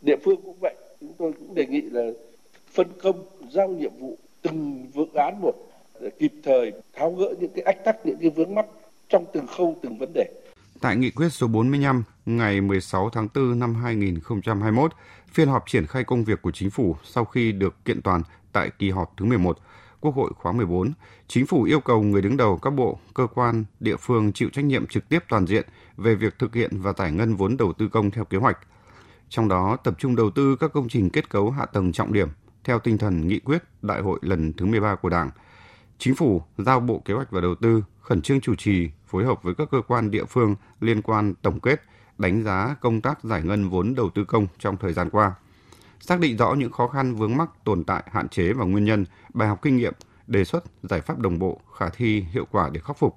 Địa 0.02 0.18
phương 0.26 0.42
cũng 0.44 0.56
vậy 0.60 0.76
chúng 1.02 1.14
tôi 1.18 1.34
cũng 1.34 1.56
đề 1.56 1.66
nghị 1.66 1.82
là 1.82 2.02
phân 2.74 2.88
công 3.04 3.26
giao 3.52 3.68
nhiệm 3.68 3.92
vụ 4.00 4.18
từng 4.42 4.88
vướng 4.94 5.14
án 5.14 5.42
một 5.42 5.54
để 6.02 6.10
kịp 6.20 6.34
thời 6.44 6.74
tháo 6.94 7.12
gỡ 7.12 7.34
những 7.40 7.52
cái 7.56 7.64
ách 7.64 7.84
tắc 7.86 8.06
những 8.06 8.18
cái 8.22 8.30
vướng 8.30 8.56
mắc 8.56 8.66
trong 9.10 9.26
từng 9.34 9.48
khâu 9.48 9.78
từng 9.82 9.98
vấn 9.98 10.14
đề. 10.14 10.26
Tại 10.82 10.96
nghị 10.96 11.12
quyết 11.12 11.30
số 11.30 11.48
45 11.48 12.04
ngày 12.26 12.62
16 12.62 13.10
tháng 13.10 13.28
4 13.36 13.60
năm 13.60 13.76
2021, 13.76 14.92
phiên 15.34 15.48
họp 15.48 15.64
triển 15.68 15.88
khai 15.88 16.04
công 16.04 16.24
việc 16.24 16.42
của 16.42 16.52
chính 16.52 16.70
phủ 16.70 16.96
sau 17.04 17.26
khi 17.26 17.52
được 17.52 17.86
kiện 17.86 18.02
toàn 18.02 18.22
tại 18.54 18.70
kỳ 18.80 18.90
họp 18.90 19.14
thứ 19.18 19.26
11, 19.26 19.58
Quốc 20.02 20.16
hội 20.16 20.32
khóa 20.36 20.52
14, 20.52 20.92
chính 21.28 21.46
phủ 21.46 21.64
yêu 21.64 21.80
cầu 21.80 22.02
người 22.02 22.22
đứng 22.22 22.38
đầu 22.38 22.58
các 22.58 22.70
bộ, 22.70 23.00
cơ 23.14 23.28
quan, 23.34 23.66
địa 23.80 23.96
phương 23.96 24.34
chịu 24.34 24.50
trách 24.50 24.66
nhiệm 24.66 24.88
trực 24.88 25.10
tiếp 25.10 25.24
toàn 25.30 25.48
diện 25.48 25.66
về 25.98 26.16
việc 26.16 26.40
thực 26.40 26.56
hiện 26.56 26.72
và 26.82 26.94
giải 26.98 27.12
ngân 27.12 27.36
vốn 27.36 27.58
đầu 27.58 27.74
tư 27.74 27.88
công 27.88 28.12
theo 28.12 28.26
kế 28.26 28.38
hoạch. 28.38 28.58
Trong 29.30 29.48
đó 29.48 29.78
tập 29.84 29.96
trung 29.98 30.16
đầu 30.16 30.32
tư 30.32 30.56
các 30.56 30.74
công 30.74 30.90
trình 30.90 31.10
kết 31.10 31.30
cấu 31.30 31.52
hạ 31.52 31.66
tầng 31.66 31.92
trọng 31.92 32.14
điểm 32.14 32.30
theo 32.64 32.80
tinh 32.80 32.98
thần 32.98 33.28
nghị 33.28 33.40
quyết 33.40 33.64
đại 33.82 34.02
hội 34.02 34.20
lần 34.22 34.54
thứ 34.54 34.66
13 34.66 34.96
của 34.96 35.10
Đảng. 35.10 35.30
Chính 35.98 36.16
phủ 36.16 36.42
giao 36.58 36.80
Bộ 36.80 37.02
Kế 37.06 37.14
hoạch 37.14 37.32
và 37.32 37.42
Đầu 37.42 37.56
tư 37.56 37.84
khẩn 38.02 38.22
trương 38.22 38.42
chủ 38.42 38.56
trì 38.56 38.90
phối 39.08 39.26
hợp 39.26 39.44
với 39.44 39.56
các 39.56 39.68
cơ 39.72 39.82
quan 39.88 40.12
địa 40.12 40.26
phương 40.26 40.56
liên 40.80 41.02
quan 41.02 41.34
tổng 41.42 41.60
kết, 41.60 41.82
đánh 42.18 42.44
giá 42.44 42.76
công 42.82 43.02
tác 43.02 43.24
giải 43.24 43.42
ngân 43.44 43.70
vốn 43.70 43.96
đầu 43.96 44.10
tư 44.10 44.24
công 44.24 44.48
trong 44.60 44.78
thời 44.78 44.94
gian 44.94 45.10
qua. 45.10 45.36
Xác 46.00 46.20
định 46.20 46.38
rõ 46.38 46.54
những 46.54 46.72
khó 46.72 46.88
khăn 46.88 47.16
vướng 47.16 47.38
mắc 47.38 47.50
tồn 47.64 47.84
tại, 47.84 48.04
hạn 48.12 48.30
chế 48.30 48.54
và 48.54 48.66
nguyên 48.66 48.86
nhân, 48.86 49.06
bài 49.34 49.48
học 49.48 49.60
kinh 49.62 49.78
nghiệm, 49.78 49.94
đề 50.28 50.46
xuất 50.46 50.64
giải 50.84 51.02
pháp 51.02 51.20
đồng 51.20 51.40
bộ, 51.40 51.62
khả 51.78 51.90
thi, 51.90 52.26
hiệu 52.32 52.46
quả 52.52 52.70
để 52.74 52.82
khắc 52.84 52.98
phục, 52.98 53.16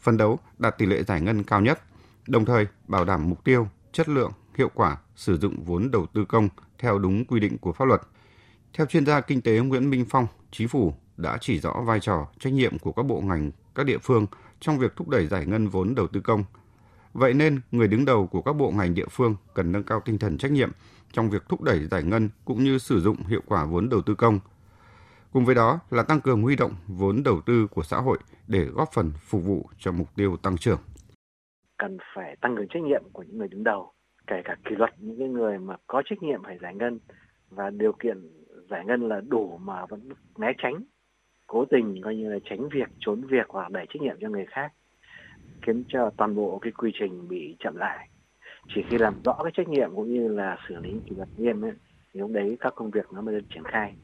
phân 0.00 0.16
đấu 0.16 0.38
đạt 0.58 0.78
tỷ 0.78 0.86
lệ 0.86 1.02
giải 1.02 1.20
ngân 1.20 1.42
cao 1.42 1.60
nhất, 1.60 1.80
đồng 2.26 2.44
thời 2.44 2.66
bảo 2.86 3.04
đảm 3.04 3.28
mục 3.28 3.44
tiêu, 3.44 3.68
chất 3.92 4.08
lượng, 4.08 4.32
hiệu 4.54 4.70
quả 4.74 4.96
sử 5.16 5.38
dụng 5.38 5.64
vốn 5.64 5.90
đầu 5.90 6.06
tư 6.14 6.24
công 6.24 6.48
theo 6.78 6.98
đúng 6.98 7.24
quy 7.24 7.40
định 7.40 7.58
của 7.58 7.72
pháp 7.72 7.84
luật. 7.84 8.00
Theo 8.72 8.86
chuyên 8.86 9.06
gia 9.06 9.20
kinh 9.20 9.40
tế 9.40 9.58
Nguyễn 9.58 9.90
Minh 9.90 10.04
Phong, 10.10 10.26
chính 10.50 10.68
phủ 10.68 10.94
đã 11.16 11.38
chỉ 11.40 11.60
rõ 11.60 11.82
vai 11.86 12.00
trò, 12.00 12.28
trách 12.38 12.52
nhiệm 12.52 12.78
của 12.78 12.92
các 12.92 13.02
bộ 13.02 13.20
ngành, 13.20 13.50
các 13.74 13.86
địa 13.86 13.98
phương 13.98 14.26
trong 14.60 14.78
việc 14.78 14.96
thúc 14.96 15.08
đẩy 15.08 15.26
giải 15.26 15.46
ngân 15.46 15.68
vốn 15.68 15.94
đầu 15.94 16.06
tư 16.06 16.20
công. 16.20 16.44
Vậy 17.12 17.34
nên, 17.34 17.60
người 17.72 17.88
đứng 17.88 18.04
đầu 18.04 18.26
của 18.26 18.42
các 18.42 18.52
bộ 18.52 18.70
ngành 18.70 18.94
địa 18.94 19.06
phương 19.10 19.36
cần 19.54 19.72
nâng 19.72 19.84
cao 19.84 20.00
tinh 20.04 20.18
thần 20.18 20.38
trách 20.38 20.52
nhiệm 20.52 20.70
trong 21.12 21.30
việc 21.30 21.42
thúc 21.48 21.62
đẩy 21.62 21.78
giải 21.78 22.02
ngân 22.02 22.28
cũng 22.44 22.64
như 22.64 22.78
sử 22.78 23.00
dụng 23.00 23.16
hiệu 23.16 23.40
quả 23.46 23.64
vốn 23.64 23.88
đầu 23.88 24.02
tư 24.02 24.14
công. 24.14 24.40
Cùng 25.32 25.44
với 25.44 25.54
đó 25.54 25.80
là 25.90 26.02
tăng 26.02 26.20
cường 26.20 26.42
huy 26.42 26.56
động 26.56 26.72
vốn 26.86 27.22
đầu 27.22 27.40
tư 27.46 27.66
của 27.70 27.82
xã 27.82 27.96
hội 27.96 28.18
để 28.46 28.64
góp 28.64 28.88
phần 28.92 29.12
phục 29.20 29.44
vụ 29.44 29.68
cho 29.78 29.92
mục 29.92 30.08
tiêu 30.16 30.36
tăng 30.36 30.56
trưởng. 30.56 30.78
Cần 31.78 31.98
phải 32.14 32.36
tăng 32.40 32.56
cường 32.56 32.68
trách 32.68 32.82
nhiệm 32.82 33.02
của 33.12 33.22
những 33.22 33.38
người 33.38 33.48
đứng 33.48 33.64
đầu, 33.64 33.92
kể 34.26 34.36
cả 34.44 34.56
kỷ 34.64 34.76
luật 34.76 34.90
những 34.98 35.32
người 35.32 35.58
mà 35.58 35.76
có 35.86 36.02
trách 36.04 36.22
nhiệm 36.22 36.42
phải 36.44 36.58
giải 36.62 36.74
ngân 36.74 36.98
và 37.50 37.70
điều 37.70 37.92
kiện 37.92 38.30
giải 38.70 38.84
ngân 38.84 39.08
là 39.08 39.20
đủ 39.28 39.58
mà 39.58 39.86
vẫn 39.86 40.08
né 40.38 40.52
tránh 40.58 40.84
cố 41.46 41.64
tình 41.64 42.00
coi 42.04 42.16
như 42.16 42.32
là 42.32 42.38
tránh 42.44 42.68
việc 42.68 42.88
trốn 42.98 43.20
việc 43.30 43.46
hoặc 43.48 43.70
đẩy 43.70 43.86
trách 43.86 44.02
nhiệm 44.02 44.16
cho 44.20 44.28
người 44.28 44.46
khác 44.46 44.72
khiến 45.62 45.84
cho 45.88 46.10
toàn 46.16 46.34
bộ 46.34 46.58
cái 46.58 46.72
quy 46.72 46.90
trình 47.00 47.28
bị 47.28 47.56
chậm 47.58 47.76
lại 47.76 48.08
chỉ 48.74 48.80
khi 48.90 48.98
làm 48.98 49.14
rõ 49.24 49.40
cái 49.42 49.52
trách 49.56 49.68
nhiệm 49.68 49.90
cũng 49.96 50.14
như 50.14 50.28
là 50.28 50.56
xử 50.68 50.74
lý 50.82 50.90
kỷ 51.08 51.16
luật 51.16 51.28
nghiêm 51.36 51.64
ấy, 51.64 51.72
thì 52.14 52.20
lúc 52.20 52.30
đấy 52.30 52.56
các 52.60 52.72
công 52.76 52.90
việc 52.90 53.12
nó 53.12 53.20
mới 53.20 53.34
được 53.34 53.46
triển 53.54 53.64
khai 53.64 53.94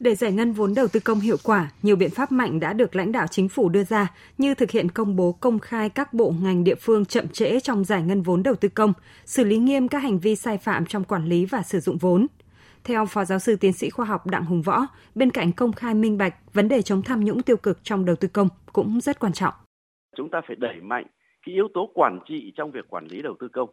để 0.00 0.14
giải 0.14 0.32
ngân 0.32 0.52
vốn 0.52 0.74
đầu 0.74 0.88
tư 0.88 1.00
công 1.00 1.20
hiệu 1.20 1.36
quả, 1.44 1.70
nhiều 1.82 1.96
biện 1.96 2.10
pháp 2.10 2.32
mạnh 2.32 2.60
đã 2.60 2.72
được 2.72 2.96
lãnh 2.96 3.12
đạo 3.12 3.26
chính 3.26 3.48
phủ 3.48 3.68
đưa 3.68 3.84
ra 3.84 4.12
như 4.38 4.54
thực 4.54 4.70
hiện 4.70 4.88
công 4.88 5.16
bố 5.16 5.32
công 5.32 5.58
khai 5.58 5.88
các 5.88 6.14
bộ 6.14 6.32
ngành 6.42 6.64
địa 6.64 6.74
phương 6.74 7.04
chậm 7.04 7.28
trễ 7.28 7.60
trong 7.60 7.84
giải 7.84 8.02
ngân 8.02 8.22
vốn 8.22 8.42
đầu 8.42 8.54
tư 8.54 8.68
công, 8.68 8.92
xử 9.24 9.44
lý 9.44 9.58
nghiêm 9.58 9.88
các 9.88 9.98
hành 9.98 10.18
vi 10.18 10.36
sai 10.36 10.58
phạm 10.58 10.86
trong 10.86 11.04
quản 11.04 11.24
lý 11.24 11.44
và 11.44 11.62
sử 11.62 11.80
dụng 11.80 11.96
vốn. 11.96 12.26
Theo 12.84 13.06
Phó 13.06 13.24
Giáo 13.24 13.38
sư 13.38 13.56
Tiến 13.56 13.72
sĩ 13.72 13.90
khoa 13.90 14.06
học 14.06 14.26
Đặng 14.26 14.44
Hùng 14.44 14.62
Võ, 14.62 14.86
bên 15.14 15.30
cạnh 15.30 15.52
công 15.52 15.72
khai 15.72 15.94
minh 15.94 16.18
bạch, 16.18 16.34
vấn 16.54 16.68
đề 16.68 16.82
chống 16.82 17.02
tham 17.02 17.24
nhũng 17.24 17.42
tiêu 17.42 17.56
cực 17.56 17.78
trong 17.82 18.04
đầu 18.04 18.16
tư 18.16 18.28
công 18.28 18.48
cũng 18.72 19.00
rất 19.00 19.18
quan 19.18 19.32
trọng. 19.32 19.54
Chúng 20.16 20.30
ta 20.30 20.40
phải 20.46 20.56
đẩy 20.56 20.80
mạnh 20.80 21.06
cái 21.46 21.54
yếu 21.54 21.68
tố 21.74 21.90
quản 21.94 22.18
trị 22.28 22.52
trong 22.56 22.70
việc 22.70 22.88
quản 22.88 23.06
lý 23.06 23.22
đầu 23.22 23.34
tư 23.40 23.48
công. 23.52 23.70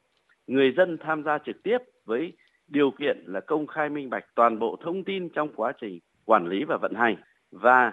Người 0.47 0.73
dân 0.77 0.97
tham 1.03 1.23
gia 1.23 1.37
trực 1.45 1.55
tiếp 1.63 1.77
với 2.05 2.33
điều 2.67 2.91
kiện 2.99 3.17
là 3.25 3.39
công 3.47 3.67
khai 3.67 3.89
minh 3.89 4.09
bạch 4.09 4.23
toàn 4.35 4.59
bộ 4.59 4.77
thông 4.83 5.03
tin 5.03 5.29
trong 5.35 5.49
quá 5.55 5.73
trình 5.81 5.99
quản 6.25 6.47
lý 6.47 6.63
và 6.67 6.77
vận 6.81 6.93
hành 6.95 7.15
và 7.51 7.91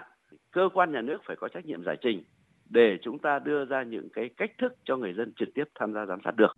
cơ 0.51 0.69
quan 0.73 0.91
nhà 0.91 1.01
nước 1.01 1.17
phải 1.27 1.35
có 1.39 1.47
trách 1.47 1.65
nhiệm 1.65 1.83
giải 1.85 1.97
trình 2.01 2.23
để 2.69 2.97
chúng 3.03 3.19
ta 3.19 3.39
đưa 3.39 3.65
ra 3.65 3.83
những 3.83 4.07
cái 4.13 4.29
cách 4.37 4.51
thức 4.61 4.73
cho 4.85 4.97
người 4.97 5.13
dân 5.17 5.33
trực 5.39 5.49
tiếp 5.55 5.63
tham 5.79 5.93
gia 5.93 6.05
giám 6.05 6.19
sát 6.25 6.35
được. 6.35 6.57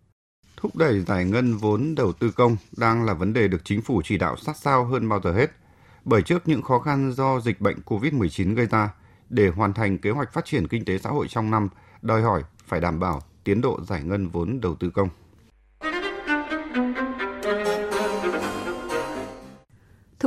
Thúc 0.56 0.72
đẩy 0.78 1.00
giải 1.00 1.24
ngân 1.24 1.44
vốn 1.60 1.94
đầu 1.96 2.12
tư 2.20 2.30
công 2.36 2.56
đang 2.78 3.04
là 3.04 3.14
vấn 3.14 3.32
đề 3.32 3.48
được 3.48 3.64
chính 3.64 3.82
phủ 3.82 4.02
chỉ 4.04 4.18
đạo 4.18 4.36
sát 4.36 4.56
sao 4.56 4.84
hơn 4.84 5.08
bao 5.08 5.20
giờ 5.20 5.32
hết. 5.32 5.50
Bởi 6.04 6.22
trước 6.22 6.42
những 6.46 6.62
khó 6.62 6.78
khăn 6.78 7.12
do 7.12 7.40
dịch 7.40 7.60
bệnh 7.60 7.76
COVID-19 7.84 8.54
gây 8.54 8.66
ra, 8.66 8.94
để 9.30 9.48
hoàn 9.48 9.72
thành 9.74 9.98
kế 9.98 10.10
hoạch 10.10 10.32
phát 10.32 10.44
triển 10.44 10.68
kinh 10.68 10.84
tế 10.84 10.98
xã 10.98 11.10
hội 11.10 11.28
trong 11.28 11.50
năm, 11.50 11.68
đòi 12.02 12.22
hỏi 12.22 12.42
phải 12.64 12.80
đảm 12.80 13.00
bảo 13.00 13.20
tiến 13.44 13.60
độ 13.60 13.80
giải 13.82 14.02
ngân 14.04 14.28
vốn 14.28 14.60
đầu 14.60 14.74
tư 14.80 14.90
công. 14.90 15.08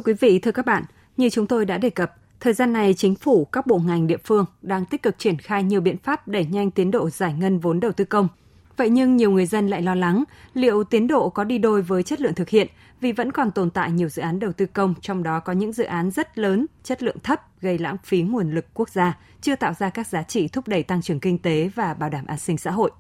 Quý 0.07 0.13
vị, 0.13 0.39
thưa 0.39 0.51
các 0.51 0.65
bạn, 0.65 0.83
như 1.17 1.29
chúng 1.29 1.47
tôi 1.47 1.65
đã 1.65 1.77
đề 1.77 1.89
cập, 1.89 2.15
thời 2.39 2.53
gian 2.53 2.73
này 2.73 2.93
chính 2.93 3.15
phủ, 3.15 3.45
các 3.45 3.67
bộ 3.67 3.79
ngành 3.79 4.07
địa 4.07 4.17
phương 4.25 4.45
đang 4.61 4.85
tích 4.85 5.03
cực 5.03 5.15
triển 5.17 5.37
khai 5.37 5.63
nhiều 5.63 5.81
biện 5.81 5.97
pháp 5.97 6.27
đẩy 6.27 6.45
nhanh 6.45 6.71
tiến 6.71 6.91
độ 6.91 7.09
giải 7.09 7.33
ngân 7.33 7.59
vốn 7.59 7.79
đầu 7.79 7.91
tư 7.91 8.05
công– 8.05 8.27
Vậy 8.77 8.89
nhưng 8.89 9.17
nhiều 9.17 9.31
người 9.31 9.45
dân 9.45 9.67
lại 9.67 9.81
lo 9.81 9.95
lắng 9.95 10.23
liệu 10.53 10.83
tiến 10.83 11.07
độ 11.07 11.29
có 11.29 11.43
đi 11.43 11.57
đôi 11.57 11.81
với 11.81 12.03
chất 12.03 12.21
lượng 12.21 12.33
thực 12.33 12.49
hiện 12.49 12.67
vì 13.01 13.11
vẫn 13.11 13.31
còn 13.31 13.51
tồn 13.51 13.69
tại 13.69 13.91
nhiều 13.91 14.09
dự 14.09 14.21
án 14.21 14.39
đầu 14.39 14.51
tư 14.51 14.65
công, 14.65 14.93
trong 15.01 15.23
đó 15.23 15.39
có 15.39 15.53
những 15.53 15.73
dự 15.73 15.83
án 15.83 16.11
rất 16.11 16.37
lớn, 16.37 16.65
chất 16.83 17.03
lượng 17.03 17.19
thấp, 17.23 17.61
gây 17.61 17.77
lãng 17.77 17.97
phí 18.03 18.21
nguồn 18.21 18.51
lực 18.51 18.65
quốc 18.73 18.89
gia, 18.89 19.17
chưa 19.41 19.55
tạo 19.55 19.73
ra 19.73 19.89
các 19.89 20.07
giá 20.07 20.23
trị 20.23 20.47
thúc 20.47 20.67
đẩy 20.67 20.83
tăng 20.83 21.01
trưởng 21.01 21.19
kinh 21.19 21.37
tế 21.37 21.69
và 21.75 21.93
bảo 21.93 22.09
đảm 22.09 22.25
an 22.25 22.37
sinh 22.37 22.57
xã 22.57 22.71
hội. 22.71 22.91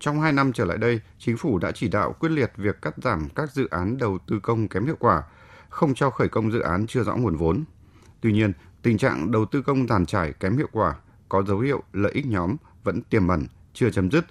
Trong 0.00 0.20
2 0.20 0.32
năm 0.32 0.52
trở 0.52 0.64
lại 0.64 0.78
đây, 0.78 1.00
chính 1.18 1.36
phủ 1.36 1.58
đã 1.58 1.72
chỉ 1.72 1.88
đạo 1.88 2.14
quyết 2.20 2.28
liệt 2.28 2.52
việc 2.56 2.82
cắt 2.82 2.94
giảm 3.02 3.28
các 3.34 3.52
dự 3.52 3.68
án 3.70 3.98
đầu 3.98 4.18
tư 4.26 4.40
công 4.42 4.68
kém 4.68 4.86
hiệu 4.86 4.96
quả, 4.98 5.22
không 5.76 5.94
cho 5.94 6.10
khởi 6.10 6.28
công 6.28 6.52
dự 6.52 6.60
án 6.60 6.86
chưa 6.86 7.02
rõ 7.02 7.16
nguồn 7.16 7.36
vốn. 7.36 7.64
Tuy 8.20 8.32
nhiên, 8.32 8.52
tình 8.82 8.98
trạng 8.98 9.30
đầu 9.30 9.44
tư 9.44 9.62
công 9.62 9.88
giàn 9.88 10.06
trải 10.06 10.32
kém 10.32 10.56
hiệu 10.56 10.68
quả, 10.72 10.94
có 11.28 11.42
dấu 11.42 11.58
hiệu 11.58 11.82
lợi 11.92 12.12
ích 12.12 12.26
nhóm 12.26 12.56
vẫn 12.84 13.02
tiềm 13.02 13.28
ẩn, 13.28 13.46
chưa 13.74 13.90
chấm 13.90 14.10
dứt 14.10 14.24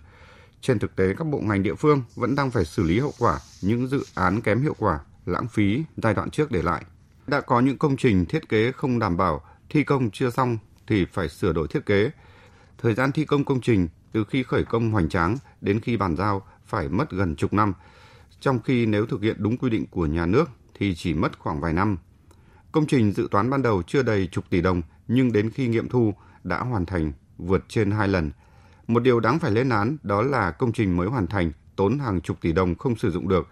Trên 0.62 0.80
thực 0.80 0.96
tế, 0.96 1.14
các 1.18 1.28
bộ 1.28 1.40
ngành 1.40 1.64
địa 1.64 1.76
phương 1.76 2.04
vẫn 2.16 2.36
đang 2.36 2.52
phải 2.52 2.66
xử 2.66 2.84
lý 2.84 3.00
hậu 3.00 3.14
quả 3.20 3.40
những 3.62 3.88
dự 3.88 4.04
án 4.16 4.42
kém 4.42 4.62
hiệu 4.62 4.76
quả, 4.80 5.00
lãng 5.26 5.48
phí 5.48 5.84
giai 5.98 6.14
đoạn 6.14 6.30
trước 6.30 6.52
để 6.52 6.62
lại. 6.62 6.86
Đã 7.28 7.42
có 7.42 7.60
những 7.60 7.78
công 7.78 7.98
trình 7.98 8.26
thiết 8.26 8.50
kế 8.50 8.72
không 8.72 9.00
đảm 9.00 9.18
bảo, 9.18 9.42
thi 9.70 9.84
công 9.84 10.12
chưa 10.12 10.30
xong 10.30 10.58
thì 10.88 11.06
phải 11.14 11.30
sửa 11.30 11.54
đổi 11.54 11.68
thiết 11.68 11.86
kế. 11.86 12.12
Thời 12.78 12.94
gian 12.94 13.12
thi 13.12 13.26
công 13.26 13.44
công 13.44 13.62
trình 13.62 13.88
từ 14.12 14.24
khi 14.24 14.44
khởi 14.44 14.64
công 14.64 14.92
hoành 14.92 15.10
tráng 15.10 15.38
đến 15.62 15.80
khi 15.80 15.98
bàn 15.98 16.16
giao 16.16 16.48
phải 16.66 16.90
mất 16.90 17.12
gần 17.12 17.36
chục 17.36 17.54
năm, 17.54 17.74
trong 18.40 18.60
khi 18.60 18.86
nếu 18.86 19.06
thực 19.06 19.22
hiện 19.22 19.36
đúng 19.40 19.58
quy 19.58 19.70
định 19.70 19.86
của 19.92 20.06
nhà 20.06 20.26
nước 20.26 20.50
thì 20.76 20.96
chỉ 20.96 21.14
mất 21.14 21.40
khoảng 21.40 21.62
vài 21.62 21.74
năm. 21.74 21.98
Công 22.72 22.86
trình 22.86 23.12
dự 23.12 23.28
toán 23.32 23.50
ban 23.50 23.62
đầu 23.62 23.84
chưa 23.84 24.04
đầy 24.04 24.28
chục 24.28 24.46
tỷ 24.50 24.62
đồng 24.62 24.82
nhưng 25.08 25.32
đến 25.32 25.50
khi 25.50 25.68
nghiệm 25.68 25.90
thu 25.90 26.14
đã 26.44 26.60
hoàn 26.60 26.86
thành 26.86 27.14
vượt 27.38 27.64
trên 27.68 27.92
hai 27.92 28.08
lần. 28.08 28.32
Một 28.88 29.04
điều 29.04 29.20
đáng 29.20 29.40
phải 29.40 29.52
lên 29.52 29.70
án 29.70 29.98
đó 30.04 30.22
là 30.22 30.52
công 30.52 30.72
trình 30.72 30.98
mới 30.98 31.08
hoàn 31.08 31.28
thành 31.28 31.52
tốn 31.76 32.00
hàng 32.00 32.22
chục 32.22 32.42
tỷ 32.42 32.54
đồng 32.54 32.76
không 32.76 32.96
sử 32.96 33.12
dụng 33.12 33.28
được. 33.28 33.48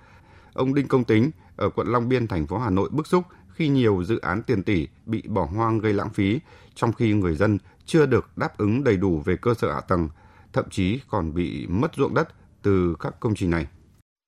Ông 0.53 0.73
Đinh 0.73 0.87
Công 0.87 1.03
Tính 1.03 1.31
ở 1.55 1.69
quận 1.69 1.87
Long 1.87 2.09
Biên, 2.09 2.27
thành 2.27 2.47
phố 2.47 2.57
Hà 2.57 2.69
Nội 2.69 2.89
bức 2.91 3.07
xúc 3.07 3.23
khi 3.49 3.67
nhiều 3.67 4.03
dự 4.03 4.19
án 4.19 4.43
tiền 4.43 4.63
tỷ 4.63 4.87
bị 5.05 5.23
bỏ 5.27 5.45
hoang 5.45 5.79
gây 5.79 5.93
lãng 5.93 6.09
phí, 6.09 6.39
trong 6.75 6.93
khi 6.93 7.13
người 7.13 7.35
dân 7.35 7.57
chưa 7.85 8.05
được 8.05 8.37
đáp 8.37 8.57
ứng 8.57 8.83
đầy 8.83 8.97
đủ 8.97 9.21
về 9.25 9.35
cơ 9.35 9.53
sở 9.53 9.73
hạ 9.73 9.81
tầng, 9.87 10.09
thậm 10.53 10.65
chí 10.69 10.99
còn 11.09 11.33
bị 11.33 11.67
mất 11.67 11.95
ruộng 11.95 12.13
đất 12.13 12.29
từ 12.61 12.95
các 12.99 13.19
công 13.19 13.35
trình 13.35 13.49
này. 13.49 13.67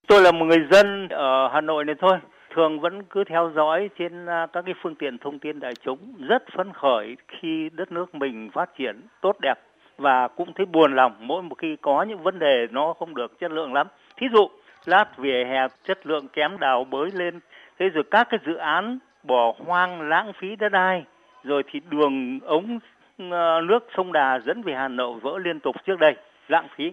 Tôi 0.08 0.22
là 0.22 0.32
một 0.32 0.44
người 0.44 0.58
dân 0.72 1.08
ở 1.08 1.48
Hà 1.54 1.60
Nội 1.60 1.84
này 1.84 1.94
thôi, 2.00 2.18
thường 2.56 2.80
vẫn 2.80 3.02
cứ 3.02 3.24
theo 3.24 3.50
dõi 3.54 3.90
trên 3.98 4.26
à, 4.26 4.46
các 4.52 4.64
cái 4.66 4.74
phương 4.82 4.94
tiện 4.94 5.18
thông 5.18 5.38
tin 5.38 5.60
đại 5.60 5.74
chúng 5.74 5.98
rất 6.28 6.42
phấn 6.56 6.72
khởi 6.72 7.16
khi 7.28 7.70
đất 7.72 7.92
nước 7.92 8.14
mình 8.14 8.50
phát 8.52 8.76
triển 8.76 9.00
tốt 9.20 9.36
đẹp 9.40 9.54
và 9.98 10.28
cũng 10.28 10.52
thấy 10.52 10.66
buồn 10.66 10.96
lòng 10.96 11.12
mỗi 11.20 11.42
một 11.42 11.58
khi 11.58 11.76
có 11.82 12.02
những 12.02 12.22
vấn 12.22 12.38
đề 12.38 12.66
nó 12.70 12.92
không 12.92 13.14
được 13.14 13.38
chất 13.38 13.52
lượng 13.52 13.72
lắm. 13.72 13.86
Thí 14.16 14.26
dụ 14.32 14.48
lát 14.84 15.18
vỉa 15.18 15.44
hè 15.44 15.66
chất 15.84 16.06
lượng 16.06 16.28
kém 16.28 16.58
đào 16.58 16.84
bới 16.84 17.10
lên, 17.14 17.40
thế 17.78 17.88
rồi 17.88 18.04
các 18.10 18.26
cái 18.30 18.40
dự 18.46 18.54
án 18.54 18.98
bỏ 19.22 19.54
hoang 19.66 20.08
lãng 20.08 20.32
phí 20.32 20.56
đất 20.56 20.68
đai, 20.68 21.04
rồi 21.44 21.62
thì 21.70 21.80
đường 21.90 22.38
ống 22.44 22.78
à, 23.18 23.60
nước 23.60 23.88
sông 23.96 24.12
Đà 24.12 24.38
dẫn 24.38 24.62
về 24.62 24.74
Hà 24.74 24.88
Nội 24.88 25.20
vỡ 25.20 25.38
liên 25.44 25.60
tục 25.60 25.76
trước 25.86 25.98
đây, 25.98 26.16
lãng 26.48 26.66
phí 26.76 26.92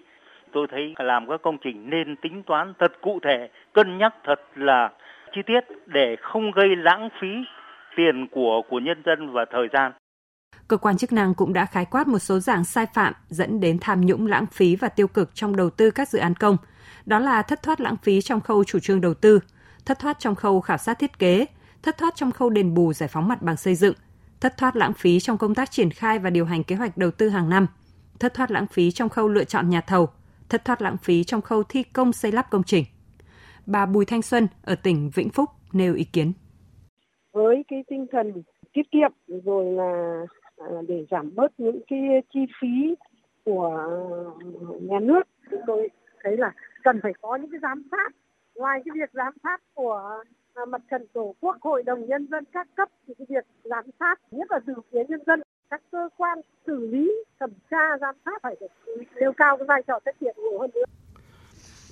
tôi 0.52 0.68
thấy 0.68 0.94
làm 0.98 1.28
các 1.28 1.42
công 1.42 1.58
trình 1.58 1.90
nên 1.90 2.16
tính 2.16 2.44
toán 2.44 2.74
thật 2.80 3.02
cụ 3.02 3.20
thể, 3.24 3.50
cân 3.74 3.98
nhắc 3.98 4.14
thật 4.24 4.42
là 4.56 4.90
chi 5.36 5.42
tiết 5.48 5.64
để 5.88 6.16
không 6.22 6.52
gây 6.52 6.76
lãng 6.76 7.10
phí 7.22 7.28
tiền 7.98 8.28
của 8.32 8.62
của 8.70 8.80
nhân 8.80 9.02
dân 9.06 9.34
và 9.34 9.46
thời 9.52 9.68
gian. 9.74 9.92
Cơ 10.68 10.78
quan 10.78 10.98
chức 10.98 11.14
năng 11.14 11.34
cũng 11.34 11.54
đã 11.54 11.66
khái 11.66 11.86
quát 11.86 12.08
một 12.08 12.20
số 12.20 12.40
dạng 12.40 12.64
sai 12.64 12.86
phạm 12.94 13.14
dẫn 13.30 13.60
đến 13.60 13.78
tham 13.82 14.06
nhũng 14.06 14.28
lãng 14.28 14.46
phí 14.46 14.76
và 14.76 14.90
tiêu 14.90 15.08
cực 15.08 15.36
trong 15.36 15.56
đầu 15.56 15.70
tư 15.70 15.92
các 15.92 16.10
dự 16.10 16.20
án 16.20 16.36
công. 16.36 16.58
Đó 17.06 17.20
là 17.20 17.42
thất 17.42 17.64
thoát 17.64 17.82
lãng 17.82 17.98
phí 17.98 18.22
trong 18.22 18.42
khâu 18.42 18.64
chủ 18.64 18.80
trương 18.80 19.02
đầu 19.02 19.14
tư, 19.14 19.40
thất 19.86 20.00
thoát 20.00 20.20
trong 20.20 20.36
khâu 20.36 20.62
khảo 20.62 20.78
sát 20.78 21.00
thiết 21.00 21.20
kế, 21.20 21.46
thất 21.84 21.98
thoát 21.98 22.16
trong 22.16 22.32
khâu 22.32 22.50
đền 22.50 22.74
bù 22.74 22.94
giải 22.94 23.10
phóng 23.10 23.28
mặt 23.28 23.42
bằng 23.42 23.58
xây 23.58 23.76
dựng, 23.76 23.94
thất 24.42 24.58
thoát 24.58 24.76
lãng 24.76 24.94
phí 24.94 25.20
trong 25.20 25.38
công 25.38 25.56
tác 25.56 25.72
triển 25.72 25.90
khai 25.90 26.20
và 26.20 26.30
điều 26.30 26.46
hành 26.46 26.64
kế 26.64 26.76
hoạch 26.76 26.98
đầu 26.98 27.12
tư 27.12 27.30
hàng 27.30 27.50
năm, 27.50 27.68
thất 28.20 28.34
thoát 28.34 28.52
lãng 28.52 28.68
phí 28.68 28.92
trong 28.92 29.10
khâu 29.10 29.28
lựa 29.28 29.44
chọn 29.44 29.70
nhà 29.70 29.82
thầu, 29.82 30.10
thất 30.50 30.66
thoát 30.66 30.82
lãng 30.82 30.98
phí 30.98 31.24
trong 31.24 31.42
khâu 31.42 31.64
thi 31.64 31.84
công 31.84 32.14
xây 32.14 32.32
lắp 32.32 32.50
công 32.50 32.64
trình. 32.64 32.86
Bà 33.66 33.86
Bùi 33.86 34.06
Thanh 34.06 34.22
Xuân 34.22 34.48
ở 34.64 34.76
tỉnh 34.84 35.10
Vĩnh 35.16 35.30
Phúc 35.30 35.50
nêu 35.74 35.96
ý 35.96 36.04
kiến. 36.04 36.34
Với 37.34 37.64
cái 37.68 37.84
tinh 37.88 38.06
thần 38.12 38.44
tiết 38.74 38.92
kiệm 38.92 39.12
rồi 39.28 39.66
là 39.66 40.22
à, 40.58 40.68
để 40.88 41.06
giảm 41.12 41.36
bớt 41.36 41.52
những 41.58 41.80
cái 41.88 42.00
chi 42.34 42.40
phí 42.62 42.96
của 43.46 43.68
à, 43.78 43.88
nhà 44.82 45.00
nước, 45.00 45.24
chúng 45.52 45.62
tôi 45.68 45.90
thấy 46.24 46.38
là 46.38 46.54
cần 46.84 47.00
phải 47.04 47.12
có 47.22 47.36
những 47.36 47.52
cái 47.52 47.60
giám 47.62 47.84
sát 47.92 48.12
ngoài 48.56 48.82
cái 48.86 48.92
việc 48.96 49.10
giám 49.14 49.34
sát 49.44 49.62
của 49.74 50.24
à, 50.54 50.66
mặt 50.66 50.82
trận 50.92 51.08
tổ 51.14 51.36
quốc, 51.40 51.58
hội 51.62 51.84
đồng 51.84 52.06
nhân 52.06 52.28
dân 52.32 52.44
các 52.52 52.68
cấp 52.76 52.90
thì 53.08 53.14
cái 53.18 53.26
việc 53.30 53.46
giám 53.64 53.86
sát, 54.00 54.16
nhất 54.32 54.52
là 54.52 54.60
từ 54.68 54.74
phía 54.92 55.04
nhân 55.10 55.22
dân, 55.26 55.42
các 55.70 55.82
cơ 55.92 56.10
quan 56.18 56.40
xử 56.68 56.88
lý, 56.88 57.12
thẩm 57.40 57.50
tra, 57.72 57.98
giám 58.02 58.16
sát 58.26 58.42
phải 58.44 58.56
được 58.62 58.72
nêu 59.16 59.34
cao 59.38 59.58
cái 59.58 59.66
vai 59.68 59.84
trò 59.88 60.00
trách 60.06 60.22
nhiệm 60.22 60.36
nhiều 60.38 60.60
hơn 60.60 60.70
nữa 60.76 60.84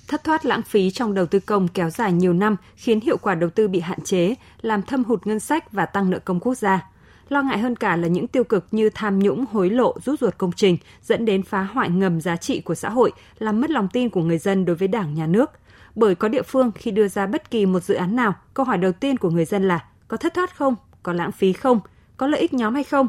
Thất 0.08 0.24
thoát 0.24 0.46
lãng 0.46 0.62
phí 0.62 0.90
trong 0.90 1.14
đầu 1.14 1.26
tư 1.26 1.40
công 1.40 1.68
kéo 1.68 1.90
dài 1.90 2.12
nhiều 2.12 2.32
năm 2.32 2.56
khiến 2.76 3.00
hiệu 3.00 3.16
quả 3.16 3.34
đầu 3.34 3.50
tư 3.50 3.68
bị 3.68 3.80
hạn 3.80 4.00
chế, 4.00 4.34
làm 4.62 4.82
thâm 4.82 5.04
hụt 5.04 5.26
ngân 5.26 5.40
sách 5.40 5.72
và 5.72 5.86
tăng 5.86 6.10
nợ 6.10 6.18
công 6.18 6.40
quốc 6.40 6.54
gia. 6.54 6.88
Lo 7.28 7.42
ngại 7.42 7.58
hơn 7.58 7.76
cả 7.76 7.96
là 7.96 8.08
những 8.08 8.26
tiêu 8.26 8.44
cực 8.44 8.66
như 8.70 8.90
tham 8.90 9.18
nhũng, 9.18 9.44
hối 9.52 9.70
lộ, 9.70 9.94
rút 10.04 10.20
ruột 10.20 10.38
công 10.38 10.52
trình 10.52 10.76
dẫn 11.02 11.24
đến 11.24 11.42
phá 11.42 11.62
hoại 11.62 11.90
ngầm 11.90 12.20
giá 12.20 12.36
trị 12.36 12.60
của 12.60 12.74
xã 12.74 12.90
hội, 12.90 13.12
làm 13.38 13.60
mất 13.60 13.70
lòng 13.70 13.88
tin 13.92 14.10
của 14.10 14.22
người 14.22 14.38
dân 14.38 14.64
đối 14.64 14.76
với 14.76 14.88
Đảng, 14.88 15.14
Nhà 15.14 15.26
nước. 15.26 15.50
Bởi 15.94 16.14
có 16.14 16.28
địa 16.28 16.42
phương 16.42 16.70
khi 16.74 16.90
đưa 16.90 17.08
ra 17.08 17.26
bất 17.26 17.50
kỳ 17.50 17.66
một 17.66 17.84
dự 17.84 17.94
án 17.94 18.16
nào, 18.16 18.34
câu 18.54 18.66
hỏi 18.66 18.78
đầu 18.78 18.92
tiên 18.92 19.16
của 19.16 19.30
người 19.30 19.44
dân 19.44 19.68
là 19.68 19.84
có 20.08 20.16
thất 20.16 20.34
thoát 20.34 20.56
không, 20.56 20.74
có 21.02 21.12
lãng 21.12 21.32
phí 21.32 21.52
không, 21.52 21.80
có 22.16 22.26
lợi 22.26 22.40
ích 22.40 22.54
nhóm 22.54 22.74
hay 22.74 22.84
không, 22.84 23.08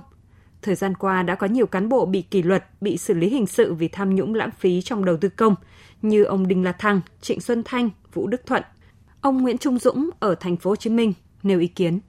Thời 0.64 0.76
gian 0.76 0.96
qua 0.96 1.24
đã 1.24 1.36
có 1.36 1.48
nhiều 1.48 1.66
cán 1.66 1.90
bộ 1.90 2.06
bị 2.06 2.22
kỷ 2.22 2.44
luật, 2.44 2.66
bị 2.82 2.98
xử 2.98 3.14
lý 3.14 3.30
hình 3.30 3.48
sự 3.48 3.74
vì 3.74 3.88
tham 3.88 4.16
nhũng 4.16 4.36
lãng 4.36 4.52
phí 4.60 4.82
trong 4.82 5.06
đầu 5.06 5.18
tư 5.18 5.30
công, 5.30 5.56
như 6.04 6.24
ông 6.24 6.48
Đinh 6.48 6.64
La 6.64 6.72
Thăng, 6.72 7.02
Trịnh 7.22 7.42
Xuân 7.42 7.64
Thanh, 7.66 7.90
Vũ 8.14 8.28
Đức 8.28 8.46
Thuận. 8.46 8.64
Ông 9.22 9.42
Nguyễn 9.42 9.58
Trung 9.58 9.80
Dũng 9.80 10.10
ở 10.20 10.36
thành 10.40 10.58
phố 10.58 10.70
Hồ 10.70 10.76
Chí 10.76 10.90
Minh 10.90 11.14
nêu 11.44 11.60
ý 11.60 11.68
kiến 11.68 12.00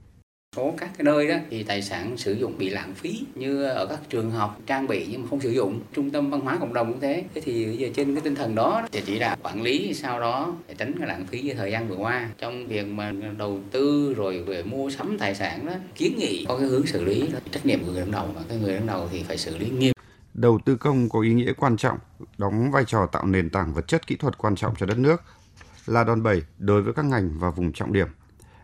số 0.55 0.73
các 0.77 0.89
cái 0.97 1.03
nơi 1.05 1.27
đó 1.27 1.35
thì 1.49 1.63
tài 1.63 1.81
sản 1.81 2.17
sử 2.17 2.33
dụng 2.33 2.57
bị 2.57 2.69
lãng 2.69 2.93
phí 2.93 3.21
như 3.35 3.63
ở 3.63 3.85
các 3.85 3.99
trường 4.09 4.31
học 4.31 4.59
trang 4.65 4.87
bị 4.87 5.07
nhưng 5.11 5.21
mà 5.21 5.27
không 5.29 5.41
sử 5.41 5.49
dụng 5.49 5.79
trung 5.93 6.11
tâm 6.11 6.29
văn 6.29 6.41
hóa 6.41 6.57
cộng 6.59 6.73
đồng 6.73 6.91
cũng 6.91 6.99
thế 6.99 7.23
thế 7.33 7.41
thì 7.41 7.75
giờ 7.77 7.89
trên 7.95 8.15
cái 8.15 8.21
tinh 8.21 8.35
thần 8.35 8.55
đó 8.55 8.87
thì 8.91 9.01
chỉ 9.05 9.19
đạo 9.19 9.37
quản 9.43 9.61
lý 9.61 9.93
sau 9.93 10.19
đó 10.19 10.55
để 10.67 10.75
tránh 10.77 10.93
cái 10.99 11.07
lãng 11.07 11.25
phí 11.25 11.41
như 11.41 11.53
thời 11.53 11.71
gian 11.71 11.87
vừa 11.87 11.95
qua 11.95 12.29
trong 12.37 12.67
việc 12.67 12.87
mà 12.87 13.13
đầu 13.37 13.59
tư 13.71 14.13
rồi 14.17 14.39
về 14.39 14.63
mua 14.63 14.89
sắm 14.89 15.17
tài 15.19 15.35
sản 15.35 15.65
đó 15.65 15.73
kiến 15.95 16.15
nghị 16.17 16.45
có 16.47 16.57
cái 16.57 16.67
hướng 16.67 16.85
xử 16.85 17.03
lý 17.03 17.21
đó. 17.21 17.39
trách 17.51 17.65
nhiệm 17.65 17.79
của 17.85 17.91
người 17.91 18.01
đứng 18.01 18.11
đầu 18.11 18.27
và 18.35 18.41
cái 18.49 18.57
người 18.57 18.73
đứng 18.73 18.87
đầu 18.87 19.07
thì 19.11 19.23
phải 19.23 19.37
xử 19.37 19.57
lý 19.57 19.69
nghiêm 19.69 19.94
đầu 20.35 20.59
tư 20.65 20.75
công 20.75 21.09
có 21.09 21.19
ý 21.19 21.33
nghĩa 21.33 21.53
quan 21.53 21.77
trọng 21.77 21.97
đóng 22.37 22.71
vai 22.71 22.85
trò 22.85 23.05
tạo 23.05 23.25
nền 23.25 23.49
tảng 23.49 23.73
vật 23.73 23.87
chất 23.87 24.07
kỹ 24.07 24.15
thuật 24.15 24.37
quan 24.37 24.55
trọng 24.55 24.75
cho 24.75 24.85
đất 24.85 24.97
nước 24.97 25.21
là 25.85 26.03
đòn 26.03 26.23
bẩy 26.23 26.43
đối 26.57 26.81
với 26.81 26.93
các 26.93 27.05
ngành 27.05 27.39
và 27.39 27.49
vùng 27.49 27.73
trọng 27.73 27.93
điểm 27.93 28.07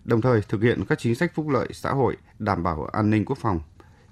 đồng 0.04 0.22
thời 0.22 0.42
thực 0.42 0.62
hiện 0.62 0.86
các 0.90 1.00
chính 1.00 1.16
sách 1.16 1.32
phúc 1.36 1.50
lợi 1.50 1.68
xã 1.74 1.92
hội, 1.92 2.18
đảm 2.40 2.64
bảo 2.64 2.84
an 2.84 3.10
ninh 3.10 3.26
quốc 3.26 3.38
phòng. 3.38 3.60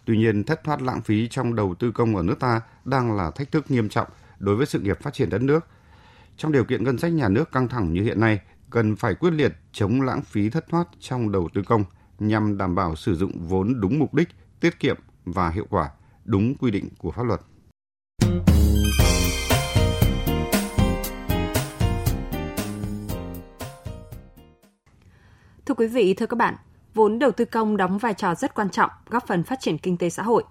Tuy 0.05 0.17
nhiên, 0.17 0.43
thất 0.43 0.63
thoát 0.63 0.81
lãng 0.81 1.01
phí 1.01 1.27
trong 1.27 1.55
đầu 1.55 1.75
tư 1.75 1.91
công 1.91 2.15
ở 2.15 2.23
nước 2.23 2.39
ta 2.39 2.61
đang 2.85 3.17
là 3.17 3.31
thách 3.31 3.51
thức 3.51 3.71
nghiêm 3.71 3.89
trọng 3.89 4.07
đối 4.39 4.55
với 4.55 4.65
sự 4.65 4.79
nghiệp 4.79 4.99
phát 5.01 5.13
triển 5.13 5.29
đất 5.29 5.41
nước. 5.41 5.65
Trong 6.37 6.51
điều 6.51 6.63
kiện 6.63 6.83
ngân 6.83 6.97
sách 6.97 7.11
nhà 7.11 7.29
nước 7.29 7.51
căng 7.51 7.67
thẳng 7.67 7.93
như 7.93 8.03
hiện 8.03 8.19
nay, 8.19 8.39
cần 8.69 8.95
phải 8.95 9.15
quyết 9.15 9.31
liệt 9.31 9.53
chống 9.71 10.01
lãng 10.01 10.21
phí 10.21 10.49
thất 10.49 10.65
thoát 10.69 10.87
trong 10.99 11.31
đầu 11.31 11.49
tư 11.53 11.61
công 11.65 11.83
nhằm 12.19 12.57
đảm 12.57 12.75
bảo 12.75 12.95
sử 12.95 13.15
dụng 13.15 13.47
vốn 13.47 13.79
đúng 13.79 13.99
mục 13.99 14.13
đích, 14.13 14.29
tiết 14.59 14.79
kiệm 14.79 14.97
và 15.25 15.49
hiệu 15.49 15.65
quả, 15.69 15.89
đúng 16.25 16.55
quy 16.55 16.71
định 16.71 16.89
của 16.97 17.11
pháp 17.11 17.23
luật. 17.23 17.41
Thưa 25.69 25.75
quý 25.75 25.87
vị, 25.87 26.13
thưa 26.13 26.25
các 26.25 26.35
bạn, 26.35 26.55
vốn 26.93 27.19
đầu 27.19 27.31
tư 27.31 27.45
công 27.45 27.77
đóng 27.77 27.97
vai 27.97 28.13
trò 28.13 28.35
rất 28.35 28.55
quan 28.55 28.69
trọng 28.69 28.89
góp 29.09 29.27
phần 29.27 29.43
phát 29.43 29.59
triển 29.59 29.77
kinh 29.77 29.97
tế 29.97 30.09
xã 30.09 30.23
hội. 30.23 30.43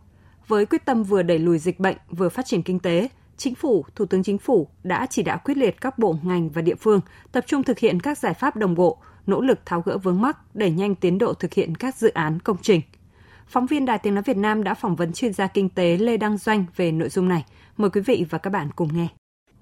Với 0.47 0.67
quyết 0.67 0.85
tâm 0.85 1.03
vừa 1.03 1.23
đẩy 1.23 1.39
lùi 1.39 1.59
dịch 1.59 1.81
bệnh, 1.81 1.97
vừa 2.11 2.29
phát 2.29 2.47
triển 2.47 2.63
kinh 2.63 2.79
tế, 2.79 3.09
Chính 3.37 3.55
phủ, 3.55 3.85
Thủ 3.95 4.07
tướng 4.07 4.23
Chính 4.23 4.39
phủ 4.39 4.69
đã 4.83 5.07
chỉ 5.11 5.23
đạo 5.23 5.39
quyết 5.45 5.57
liệt 5.57 5.81
các 5.81 5.99
bộ 5.99 6.17
ngành 6.23 6.49
và 6.49 6.63
địa 6.63 6.75
phương 6.75 7.01
tập 7.33 7.45
trung 7.47 7.63
thực 7.63 7.79
hiện 7.79 8.01
các 8.01 8.19
giải 8.19 8.35
pháp 8.35 8.57
đồng 8.57 8.75
bộ, 8.75 8.99
nỗ 9.27 9.41
lực 9.41 9.59
tháo 9.67 9.81
gỡ 9.81 9.99
vướng 9.99 10.21
mắc, 10.21 10.57
đẩy 10.57 10.71
nhanh 10.71 10.95
tiến 10.95 11.19
độ 11.19 11.35
thực 11.35 11.55
hiện 11.55 11.75
các 11.75 11.97
dự 11.97 12.09
án 12.09 12.41
công 12.41 12.57
trình. 12.63 12.81
Phóng 13.49 13.67
viên 13.67 13.87
Đài 13.87 13.99
Tiếng 13.99 14.15
Nói 14.15 14.23
Việt 14.27 14.37
Nam 14.37 14.65
đã 14.65 14.75
phỏng 14.75 14.97
vấn 14.97 15.13
chuyên 15.13 15.33
gia 15.33 15.47
kinh 15.47 15.69
tế 15.69 15.97
Lê 15.97 16.17
Đăng 16.17 16.39
Doanh 16.39 16.65
về 16.77 16.93
nội 16.93 17.09
dung 17.09 17.29
này. 17.29 17.45
Mời 17.77 17.91
quý 17.91 18.01
vị 18.01 18.27
và 18.31 18.39
các 18.39 18.51
bạn 18.51 18.69
cùng 18.77 18.89
nghe. 18.97 19.09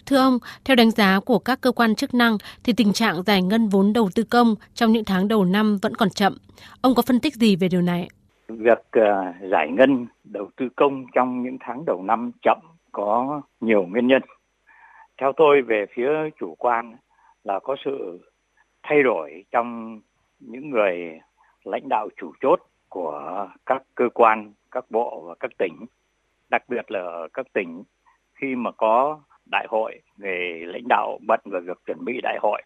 Thưa 0.06 0.18
ông, 0.18 0.38
theo 0.64 0.76
đánh 0.76 0.90
giá 0.90 1.20
của 1.26 1.38
các 1.38 1.58
cơ 1.60 1.72
quan 1.72 1.94
chức 1.94 2.14
năng 2.14 2.38
thì 2.64 2.72
tình 2.76 2.92
trạng 2.92 3.22
giải 3.22 3.42
ngân 3.42 3.68
vốn 3.68 3.92
đầu 3.92 4.08
tư 4.14 4.22
công 4.30 4.54
trong 4.74 4.92
những 4.92 5.04
tháng 5.04 5.28
đầu 5.28 5.44
năm 5.44 5.78
vẫn 5.82 5.94
còn 5.94 6.10
chậm. 6.10 6.36
Ông 6.80 6.94
có 6.94 7.02
phân 7.06 7.20
tích 7.20 7.34
gì 7.34 7.56
về 7.56 7.68
điều 7.68 7.82
này? 7.82 8.08
Việc 8.48 8.78
uh, 8.98 9.04
giải 9.50 9.68
ngân 9.70 10.06
đầu 10.24 10.50
tư 10.56 10.68
công 10.76 11.04
trong 11.14 11.42
những 11.42 11.56
tháng 11.60 11.84
đầu 11.84 12.02
năm 12.02 12.30
chậm 12.42 12.58
có 12.92 13.42
nhiều 13.60 13.82
nguyên 13.82 14.06
nhân. 14.06 14.22
Theo 15.20 15.32
tôi 15.36 15.62
về 15.62 15.86
phía 15.94 16.08
chủ 16.40 16.54
quan 16.58 16.96
là 17.44 17.58
có 17.62 17.76
sự 17.84 18.20
thay 18.82 19.02
đổi 19.02 19.44
trong 19.50 20.00
những 20.40 20.70
người 20.70 21.20
lãnh 21.64 21.88
đạo 21.88 22.08
chủ 22.16 22.32
chốt 22.40 22.60
của 22.88 23.48
các 23.66 23.82
cơ 23.94 24.04
quan, 24.14 24.52
các 24.70 24.84
bộ 24.90 25.24
và 25.28 25.34
các 25.40 25.50
tỉnh, 25.58 25.86
đặc 26.50 26.62
biệt 26.68 26.90
là 26.90 27.00
ở 27.00 27.28
các 27.32 27.46
tỉnh 27.52 27.82
khi 28.34 28.54
mà 28.54 28.70
có 28.70 29.20
đại 29.50 29.66
hội 29.68 30.00
về 30.18 30.62
lãnh 30.66 30.88
đạo 30.88 31.18
bận 31.26 31.40
về 31.44 31.60
việc 31.60 31.78
chuẩn 31.86 32.04
bị 32.04 32.20
đại 32.22 32.38
hội. 32.42 32.62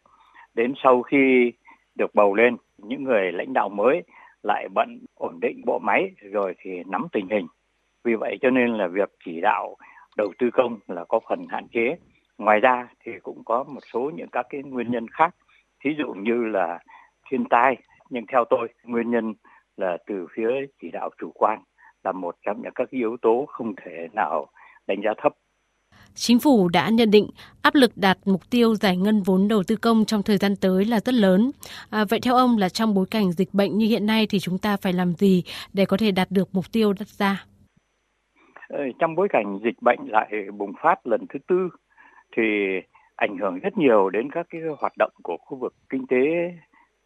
Đến 0.54 0.72
sau 0.82 1.02
khi 1.02 1.52
được 1.94 2.14
bầu 2.14 2.34
lên 2.34 2.56
những 2.78 3.04
người 3.04 3.32
lãnh 3.32 3.52
đạo 3.52 3.68
mới 3.68 4.02
lại 4.42 4.68
bận 4.74 4.98
ổn 5.14 5.40
định 5.40 5.62
bộ 5.64 5.78
máy 5.78 6.10
rồi 6.32 6.54
thì 6.58 6.82
nắm 6.86 7.06
tình 7.12 7.28
hình. 7.28 7.46
Vì 8.04 8.14
vậy 8.14 8.38
cho 8.40 8.50
nên 8.50 8.74
là 8.74 8.86
việc 8.86 9.10
chỉ 9.24 9.40
đạo 9.40 9.76
đầu 10.16 10.32
tư 10.38 10.50
công 10.52 10.78
là 10.88 11.04
có 11.04 11.20
phần 11.28 11.46
hạn 11.48 11.66
chế. 11.72 11.96
Ngoài 12.38 12.60
ra 12.60 12.88
thì 13.04 13.12
cũng 13.22 13.44
có 13.44 13.64
một 13.64 13.80
số 13.92 14.10
những 14.14 14.28
các 14.32 14.46
cái 14.48 14.62
nguyên 14.62 14.90
nhân 14.90 15.06
khác, 15.08 15.34
thí 15.84 15.90
dụ 15.98 16.12
như 16.12 16.44
là 16.44 16.78
thiên 17.30 17.44
tai, 17.44 17.76
nhưng 18.10 18.26
theo 18.26 18.44
tôi 18.50 18.68
nguyên 18.84 19.10
nhân 19.10 19.34
là 19.76 19.96
từ 20.06 20.26
phía 20.34 20.50
chỉ 20.82 20.90
đạo 20.90 21.10
chủ 21.18 21.30
quan 21.34 21.62
là 22.04 22.12
một 22.12 22.36
trong 22.46 22.62
những 22.62 22.72
các 22.74 22.90
yếu 22.90 23.16
tố 23.22 23.44
không 23.48 23.74
thể 23.76 24.08
nào 24.12 24.46
đánh 24.86 25.00
giá 25.04 25.10
thấp. 25.16 25.32
Chính 26.14 26.38
phủ 26.38 26.68
đã 26.68 26.88
nhận 26.88 27.10
định 27.10 27.26
áp 27.62 27.74
lực 27.74 27.90
đạt 27.96 28.18
mục 28.24 28.40
tiêu 28.50 28.74
giải 28.74 28.96
ngân 28.96 29.22
vốn 29.22 29.48
đầu 29.48 29.62
tư 29.68 29.76
công 29.76 30.04
trong 30.04 30.22
thời 30.22 30.36
gian 30.36 30.56
tới 30.56 30.84
là 30.84 31.00
rất 31.00 31.14
lớn. 31.14 31.50
À, 31.90 32.04
vậy 32.10 32.20
theo 32.22 32.34
ông 32.34 32.58
là 32.58 32.68
trong 32.68 32.94
bối 32.94 33.06
cảnh 33.10 33.32
dịch 33.32 33.48
bệnh 33.52 33.78
như 33.78 33.86
hiện 33.86 34.06
nay 34.06 34.26
thì 34.30 34.38
chúng 34.38 34.58
ta 34.58 34.76
phải 34.76 34.92
làm 34.92 35.12
gì 35.12 35.42
để 35.72 35.84
có 35.84 35.96
thể 35.96 36.10
đạt 36.10 36.30
được 36.30 36.48
mục 36.52 36.64
tiêu 36.72 36.92
đặt 36.92 37.08
ra? 37.08 37.44
Ờ, 38.68 38.84
trong 38.98 39.14
bối 39.14 39.28
cảnh 39.30 39.58
dịch 39.64 39.82
bệnh 39.82 39.98
lại 40.08 40.30
bùng 40.58 40.72
phát 40.82 41.06
lần 41.06 41.26
thứ 41.28 41.38
tư 41.48 41.68
thì 42.36 42.42
ảnh 43.16 43.36
hưởng 43.38 43.58
rất 43.58 43.78
nhiều 43.78 44.10
đến 44.10 44.30
các 44.30 44.46
cái 44.50 44.60
hoạt 44.78 44.92
động 44.98 45.12
của 45.22 45.36
khu 45.40 45.58
vực 45.58 45.74
kinh 45.88 46.06
tế 46.06 46.16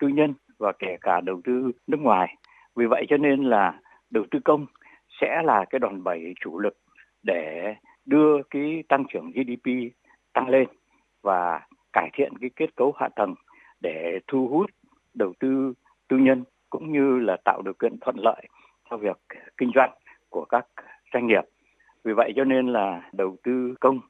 tư 0.00 0.08
nhân 0.08 0.34
và 0.58 0.73
kể 0.78 0.96
cả 1.00 1.20
đầu 1.20 1.40
tư 1.44 1.73
nước 1.87 2.00
ngoài. 2.00 2.37
Vì 2.76 2.87
vậy 2.87 3.06
cho 3.08 3.16
nên 3.16 3.44
là 3.44 3.80
đầu 4.11 4.25
tư 4.30 4.38
công 4.44 4.66
sẽ 5.20 5.42
là 5.44 5.64
cái 5.70 5.78
đòn 5.78 6.04
bẩy 6.04 6.34
chủ 6.40 6.58
lực 6.58 6.76
để 7.23 7.75
đưa 8.06 8.42
cái 8.50 8.82
tăng 8.88 9.04
trưởng 9.12 9.30
GDP 9.30 9.70
tăng 10.32 10.49
lên 10.49 10.68
và 11.23 11.61
cải 11.92 12.11
thiện 12.12 12.38
cái 12.40 12.50
kết 12.56 12.76
cấu 12.76 12.92
hạ 12.96 13.08
tầng 13.16 13.34
để 13.80 14.20
thu 14.26 14.49
hút 14.49 14.70
đầu 15.14 15.32
tư 15.40 15.75
tư 16.08 16.16
nhân 16.16 16.44
cũng 16.70 16.92
như 16.92 17.18
là 17.18 17.37
tạo 17.44 17.62
điều 17.62 17.75
kiện 17.75 17.99
thuận 18.00 18.16
lợi 18.18 18.49
cho 18.90 18.96
việc 18.96 19.16
kinh 19.56 19.70
doanh 19.75 19.90
của 20.28 20.44
các 20.44 20.66
doanh 21.12 21.26
nghiệp. 21.26 21.44
Vì 22.04 22.12
vậy 22.12 22.32
cho 22.37 22.44
nên 22.44 22.73
là 22.73 23.11
đầu 23.12 23.37
tư 23.42 23.75
công 23.80 24.00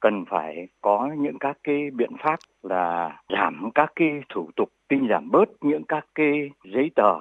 cần 0.00 0.24
phải 0.28 0.68
có 0.80 1.10
những 1.18 1.38
các 1.38 1.58
cái 1.62 1.90
biện 1.90 2.10
pháp 2.18 2.38
là 2.62 3.16
giảm 3.28 3.70
các 3.74 3.92
cái 3.96 4.20
thủ 4.28 4.50
tục 4.56 4.68
tinh 4.88 5.06
giảm 5.10 5.30
bớt 5.30 5.48
những 5.60 5.84
các 5.88 6.06
cái 6.14 6.50
giấy 6.64 6.90
tờ, 6.94 7.20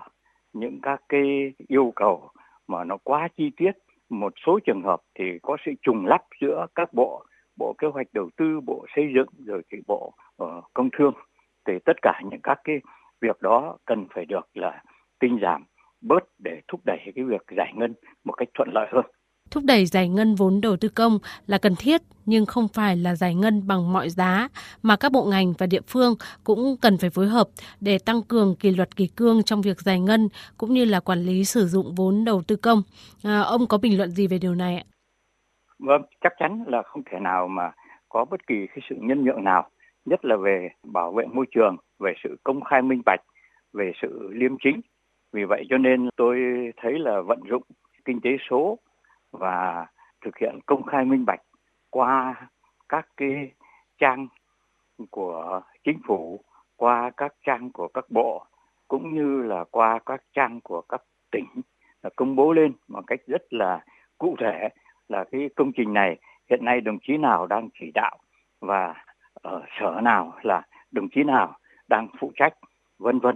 những 0.53 0.79
các 0.81 1.01
cái 1.09 1.53
yêu 1.67 1.93
cầu 1.95 2.29
mà 2.67 2.83
nó 2.83 2.97
quá 3.03 3.27
chi 3.37 3.51
tiết 3.57 3.71
một 4.09 4.33
số 4.45 4.59
trường 4.65 4.81
hợp 4.81 5.01
thì 5.19 5.39
có 5.41 5.57
sự 5.65 5.71
trùng 5.81 6.05
lắp 6.05 6.21
giữa 6.41 6.65
các 6.75 6.93
bộ 6.93 7.25
bộ 7.57 7.73
kế 7.77 7.87
hoạch 7.87 8.07
đầu 8.13 8.29
tư 8.37 8.59
bộ 8.65 8.85
xây 8.95 9.11
dựng 9.15 9.27
rồi 9.45 9.61
thì 9.71 9.77
bộ 9.87 10.13
uh, 10.43 10.63
công 10.73 10.89
thương. 10.97 11.13
Thì 11.67 11.73
tất 11.85 12.01
cả 12.01 12.21
những 12.29 12.41
các 12.43 12.59
cái 12.63 12.75
việc 13.21 13.41
đó 13.41 13.77
cần 13.85 14.07
phải 14.15 14.25
được 14.25 14.47
là 14.53 14.83
tinh 15.19 15.39
giảm 15.41 15.63
bớt 16.01 16.23
để 16.39 16.61
thúc 16.67 16.81
đẩy 16.85 16.97
cái 17.15 17.25
việc 17.25 17.41
giải 17.57 17.73
ngân 17.75 17.93
một 18.23 18.33
cách 18.33 18.47
thuận 18.53 18.69
lợi 18.73 18.87
hơn. 18.91 19.05
Thúc 19.51 19.63
đẩy 19.63 19.85
giải 19.85 20.09
ngân 20.09 20.35
vốn 20.35 20.61
đầu 20.61 20.77
tư 20.77 20.89
công 20.89 21.19
là 21.47 21.57
cần 21.57 21.73
thiết 21.79 22.01
nhưng 22.25 22.45
không 22.45 22.67
phải 22.73 22.97
là 22.97 23.15
giải 23.15 23.35
ngân 23.35 23.67
bằng 23.67 23.93
mọi 23.93 24.09
giá 24.09 24.47
mà 24.83 24.95
các 24.99 25.11
bộ 25.11 25.25
ngành 25.25 25.53
và 25.57 25.65
địa 25.65 25.81
phương 25.87 26.13
cũng 26.43 26.75
cần 26.81 26.97
phải 26.97 27.09
phối 27.09 27.27
hợp 27.27 27.47
để 27.81 27.97
tăng 28.05 28.21
cường 28.27 28.55
kỷ 28.55 28.71
luật 28.71 28.95
kỳ 28.95 29.07
cương 29.07 29.43
trong 29.43 29.61
việc 29.61 29.81
giải 29.81 29.99
ngân 29.99 30.29
cũng 30.57 30.73
như 30.73 30.85
là 30.85 30.99
quản 30.99 31.19
lý 31.19 31.43
sử 31.43 31.65
dụng 31.65 31.95
vốn 31.95 32.25
đầu 32.25 32.41
tư 32.47 32.55
công. 32.55 32.81
À, 33.23 33.39
ông 33.39 33.67
có 33.67 33.77
bình 33.77 33.97
luận 33.97 34.09
gì 34.09 34.27
về 34.27 34.37
điều 34.41 34.55
này 34.55 34.75
ạ? 34.75 34.83
Vâng, 35.79 36.01
chắc 36.21 36.33
chắn 36.39 36.63
là 36.67 36.81
không 36.85 37.03
thể 37.11 37.19
nào 37.19 37.47
mà 37.47 37.71
có 38.09 38.25
bất 38.25 38.47
kỳ 38.47 38.55
cái 38.67 38.79
sự 38.89 38.95
nhân 38.99 39.25
nhượng 39.25 39.43
nào, 39.43 39.69
nhất 40.05 40.25
là 40.25 40.35
về 40.35 40.69
bảo 40.83 41.11
vệ 41.11 41.25
môi 41.25 41.45
trường, 41.55 41.77
về 41.99 42.13
sự 42.23 42.37
công 42.43 42.63
khai 42.63 42.81
minh 42.81 43.01
bạch, 43.05 43.21
về 43.73 43.91
sự 44.01 44.29
liêm 44.33 44.51
chính. 44.63 44.81
Vì 45.33 45.43
vậy 45.43 45.63
cho 45.69 45.77
nên 45.77 46.09
tôi 46.15 46.37
thấy 46.81 46.99
là 46.99 47.21
vận 47.21 47.39
dụng 47.49 47.63
kinh 48.05 48.21
tế 48.21 48.29
số 48.49 48.79
và 49.39 49.85
thực 50.25 50.37
hiện 50.37 50.59
công 50.65 50.83
khai 50.83 51.05
minh 51.05 51.25
bạch 51.25 51.41
qua 51.89 52.35
các 52.89 53.07
cái 53.17 53.51
trang 53.97 54.27
của 55.09 55.61
chính 55.83 55.99
phủ, 56.07 56.39
qua 56.75 57.11
các 57.17 57.33
trang 57.45 57.71
của 57.71 57.87
các 57.87 58.05
bộ 58.09 58.45
cũng 58.87 59.15
như 59.15 59.41
là 59.41 59.63
qua 59.71 59.99
các 60.05 60.21
trang 60.33 60.61
của 60.61 60.81
các 60.81 61.01
tỉnh 61.31 61.45
là 62.03 62.09
công 62.15 62.35
bố 62.35 62.53
lên 62.53 62.73
một 62.87 63.01
cách 63.07 63.19
rất 63.27 63.53
là 63.53 63.83
cụ 64.17 64.35
thể 64.39 64.69
là 65.09 65.25
cái 65.31 65.49
công 65.55 65.71
trình 65.77 65.93
này 65.93 66.19
hiện 66.49 66.65
nay 66.65 66.81
đồng 66.81 66.97
chí 67.07 67.17
nào 67.17 67.47
đang 67.47 67.69
chỉ 67.79 67.91
đạo 67.93 68.17
và 68.59 69.05
ở 69.33 69.61
sở 69.79 70.01
nào 70.03 70.33
là 70.43 70.61
đồng 70.91 71.07
chí 71.15 71.23
nào 71.23 71.57
đang 71.87 72.07
phụ 72.19 72.31
trách 72.35 72.53
vân 72.99 73.19
vân. 73.19 73.35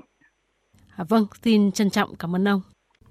À, 0.98 1.06
vâng, 1.10 1.26
xin 1.34 1.72
trân 1.72 1.90
trọng 1.90 2.10
cảm 2.20 2.36
ơn 2.36 2.48
ông. 2.48 2.62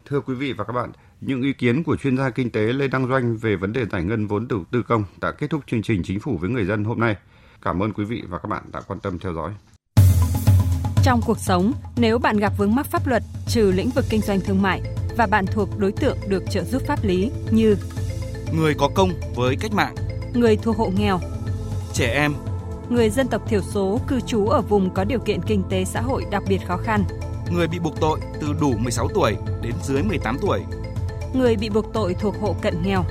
Thưa 0.04 0.20
quý 0.20 0.34
vị 0.34 0.52
và 0.58 0.64
các 0.64 0.72
bạn, 0.72 0.90
những 1.20 1.42
ý 1.42 1.52
kiến 1.52 1.82
của 1.82 1.96
chuyên 1.96 2.16
gia 2.16 2.30
kinh 2.30 2.50
tế 2.50 2.60
Lê 2.60 2.88
Đăng 2.88 3.08
Doanh 3.08 3.36
về 3.36 3.56
vấn 3.56 3.72
đề 3.72 3.86
giải 3.92 4.04
ngân 4.04 4.26
vốn 4.26 4.48
đầu 4.48 4.64
tư 4.70 4.82
công 4.82 5.04
đã 5.20 5.32
kết 5.32 5.50
thúc 5.50 5.60
chương 5.66 5.82
trình 5.82 6.02
Chính 6.04 6.20
phủ 6.20 6.36
với 6.40 6.50
người 6.50 6.64
dân 6.64 6.84
hôm 6.84 7.00
nay. 7.00 7.16
Cảm 7.62 7.82
ơn 7.82 7.92
quý 7.92 8.04
vị 8.04 8.22
và 8.28 8.38
các 8.38 8.48
bạn 8.48 8.62
đã 8.72 8.80
quan 8.80 9.00
tâm 9.00 9.18
theo 9.18 9.32
dõi. 9.34 9.52
Trong 11.02 11.20
cuộc 11.26 11.38
sống, 11.38 11.72
nếu 11.96 12.18
bạn 12.18 12.36
gặp 12.36 12.52
vướng 12.58 12.74
mắc 12.74 12.86
pháp 12.86 13.06
luật 13.06 13.22
trừ 13.48 13.72
lĩnh 13.76 13.90
vực 13.90 14.04
kinh 14.10 14.20
doanh 14.20 14.40
thương 14.40 14.62
mại 14.62 14.82
và 15.16 15.26
bạn 15.26 15.46
thuộc 15.46 15.68
đối 15.78 15.92
tượng 15.92 16.16
được 16.28 16.42
trợ 16.50 16.64
giúp 16.64 16.82
pháp 16.86 17.04
lý 17.04 17.30
như 17.50 17.76
người 18.52 18.74
có 18.74 18.88
công 18.94 19.10
với 19.36 19.56
cách 19.60 19.72
mạng, 19.72 19.94
người 20.34 20.56
thuộc 20.56 20.76
hộ 20.76 20.92
nghèo, 20.96 21.20
trẻ 21.92 22.12
em, 22.14 22.32
người 22.88 23.10
dân 23.10 23.28
tộc 23.28 23.48
thiểu 23.48 23.60
số 23.60 24.00
cư 24.08 24.20
trú 24.20 24.46
ở 24.46 24.60
vùng 24.60 24.94
có 24.94 25.04
điều 25.04 25.18
kiện 25.18 25.42
kinh 25.42 25.62
tế 25.70 25.84
xã 25.84 26.00
hội 26.00 26.24
đặc 26.30 26.42
biệt 26.48 26.58
khó 26.66 26.76
khăn, 26.76 27.04
người 27.50 27.68
bị 27.68 27.78
buộc 27.78 28.00
tội 28.00 28.20
từ 28.40 28.54
đủ 28.60 28.74
16 28.78 29.08
tuổi 29.14 29.36
đến 29.62 29.72
dưới 29.82 30.02
18 30.02 30.36
tuổi, 30.42 30.60
người 31.32 31.56
bị 31.56 31.68
buộc 31.68 31.92
tội 31.92 32.14
thuộc 32.14 32.34
hộ 32.40 32.56
cận 32.62 32.82
nghèo, 32.82 33.04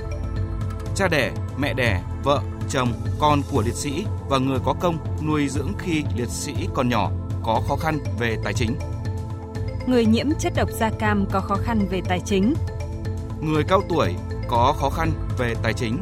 cha 0.94 1.08
đẻ, 1.08 1.32
mẹ 1.58 1.74
đẻ, 1.74 2.02
vợ, 2.24 2.40
chồng, 2.68 2.92
con 3.18 3.42
của 3.50 3.62
liệt 3.62 3.74
sĩ 3.74 4.04
và 4.28 4.38
người 4.38 4.58
có 4.64 4.74
công 4.80 4.98
nuôi 5.26 5.48
dưỡng 5.48 5.72
khi 5.78 6.04
liệt 6.16 6.28
sĩ 6.28 6.54
còn 6.74 6.88
nhỏ 6.88 7.10
có 7.42 7.62
khó 7.68 7.76
khăn 7.76 7.98
về 8.18 8.36
tài 8.44 8.52
chính. 8.52 8.76
Người 9.86 10.06
nhiễm 10.06 10.26
chất 10.38 10.52
độc 10.56 10.68
da 10.70 10.90
cam 10.98 11.26
có 11.32 11.40
khó 11.40 11.56
khăn 11.56 11.86
về 11.90 12.00
tài 12.08 12.20
chính. 12.20 12.54
Người 13.40 13.64
cao 13.64 13.82
tuổi 13.88 14.14
có 14.48 14.74
khó 14.80 14.90
khăn 14.90 15.10
về 15.38 15.54
tài 15.62 15.72
chính. 15.72 15.98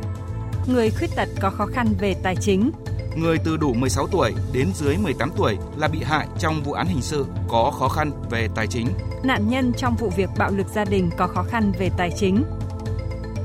Người 0.67 0.91
khuyết 0.91 1.11
tật 1.17 1.29
có 1.41 1.51
khó 1.51 1.67
khăn 1.67 1.87
về 1.99 2.15
tài 2.23 2.37
chính. 2.37 2.71
Người 3.17 3.39
từ 3.39 3.57
đủ 3.57 3.75
16 3.75 4.07
tuổi 4.07 4.35
đến 4.53 4.69
dưới 4.75 4.97
18 4.97 5.31
tuổi 5.37 5.57
là 5.77 5.89
bị 5.89 6.03
hại 6.03 6.27
trong 6.39 6.63
vụ 6.63 6.73
án 6.73 6.87
hình 6.87 7.03
sự 7.03 7.27
có 7.49 7.73
khó 7.79 7.89
khăn 7.89 8.11
về 8.31 8.49
tài 8.55 8.67
chính. 8.67 8.87
Nạn 9.25 9.49
nhân 9.49 9.73
trong 9.77 9.97
vụ 9.97 10.11
việc 10.17 10.31
bạo 10.39 10.51
lực 10.51 10.67
gia 10.75 10.85
đình 10.85 11.11
có 11.17 11.27
khó 11.27 11.43
khăn 11.43 11.73
về 11.79 11.91
tài 11.97 12.11
chính. 12.19 12.45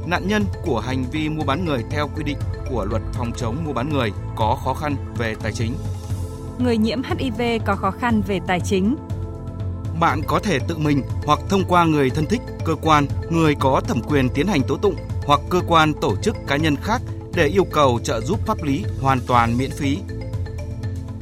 Nạn 0.05 0.27
nhân 0.27 0.45
của 0.65 0.79
hành 0.79 1.05
vi 1.11 1.29
mua 1.29 1.43
bán 1.43 1.65
người 1.65 1.83
theo 1.91 2.09
quy 2.15 2.23
định 2.23 2.37
của 2.69 2.85
luật 2.85 3.01
phòng 3.13 3.31
chống 3.37 3.57
mua 3.65 3.73
bán 3.73 3.89
người 3.89 4.11
có 4.35 4.57
khó 4.63 4.73
khăn 4.73 4.95
về 5.17 5.35
tài 5.43 5.51
chính. 5.51 5.73
Người 6.59 6.77
nhiễm 6.77 7.01
HIV 7.03 7.41
có 7.65 7.75
khó 7.75 7.91
khăn 7.91 8.21
về 8.27 8.39
tài 8.47 8.59
chính. 8.59 8.95
Bạn 9.99 10.21
có 10.27 10.39
thể 10.39 10.59
tự 10.67 10.77
mình 10.77 11.03
hoặc 11.25 11.39
thông 11.49 11.63
qua 11.67 11.85
người 11.85 12.09
thân 12.09 12.25
thích, 12.25 12.41
cơ 12.65 12.75
quan, 12.81 13.05
người 13.29 13.55
có 13.55 13.81
thẩm 13.87 14.01
quyền 14.01 14.29
tiến 14.29 14.47
hành 14.47 14.61
tố 14.67 14.77
tụng 14.77 14.95
hoặc 15.25 15.39
cơ 15.49 15.61
quan 15.67 15.93
tổ 15.93 16.15
chức 16.15 16.35
cá 16.47 16.57
nhân 16.57 16.75
khác 16.75 17.01
để 17.35 17.47
yêu 17.47 17.63
cầu 17.71 17.99
trợ 18.03 18.21
giúp 18.21 18.39
pháp 18.45 18.63
lý 18.63 18.83
hoàn 19.01 19.19
toàn 19.27 19.57
miễn 19.57 19.71
phí. 19.71 19.97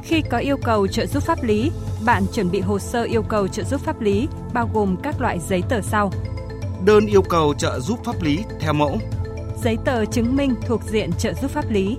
Khi 0.02 0.22
có 0.30 0.38
yêu 0.38 0.56
cầu 0.64 0.86
trợ 0.86 1.06
giúp 1.06 1.22
pháp 1.22 1.42
lý, 1.42 1.70
bạn 2.04 2.22
chuẩn 2.32 2.50
bị 2.50 2.60
hồ 2.60 2.78
sơ 2.78 3.02
yêu 3.02 3.22
cầu 3.22 3.48
trợ 3.48 3.64
giúp 3.64 3.80
pháp 3.80 4.00
lý 4.00 4.28
bao 4.52 4.70
gồm 4.74 4.96
các 5.02 5.20
loại 5.20 5.38
giấy 5.48 5.62
tờ 5.68 5.80
sau. 5.80 6.12
Đơn 6.84 7.06
yêu 7.06 7.22
cầu 7.22 7.54
trợ 7.58 7.80
giúp 7.80 7.98
pháp 8.04 8.22
lý 8.22 8.38
theo 8.60 8.72
mẫu. 8.72 8.98
Giấy 9.62 9.78
tờ 9.84 10.04
chứng 10.04 10.36
minh 10.36 10.54
thuộc 10.66 10.82
diện 10.84 11.10
trợ 11.18 11.32
giúp 11.34 11.50
pháp 11.50 11.70
lý. 11.70 11.96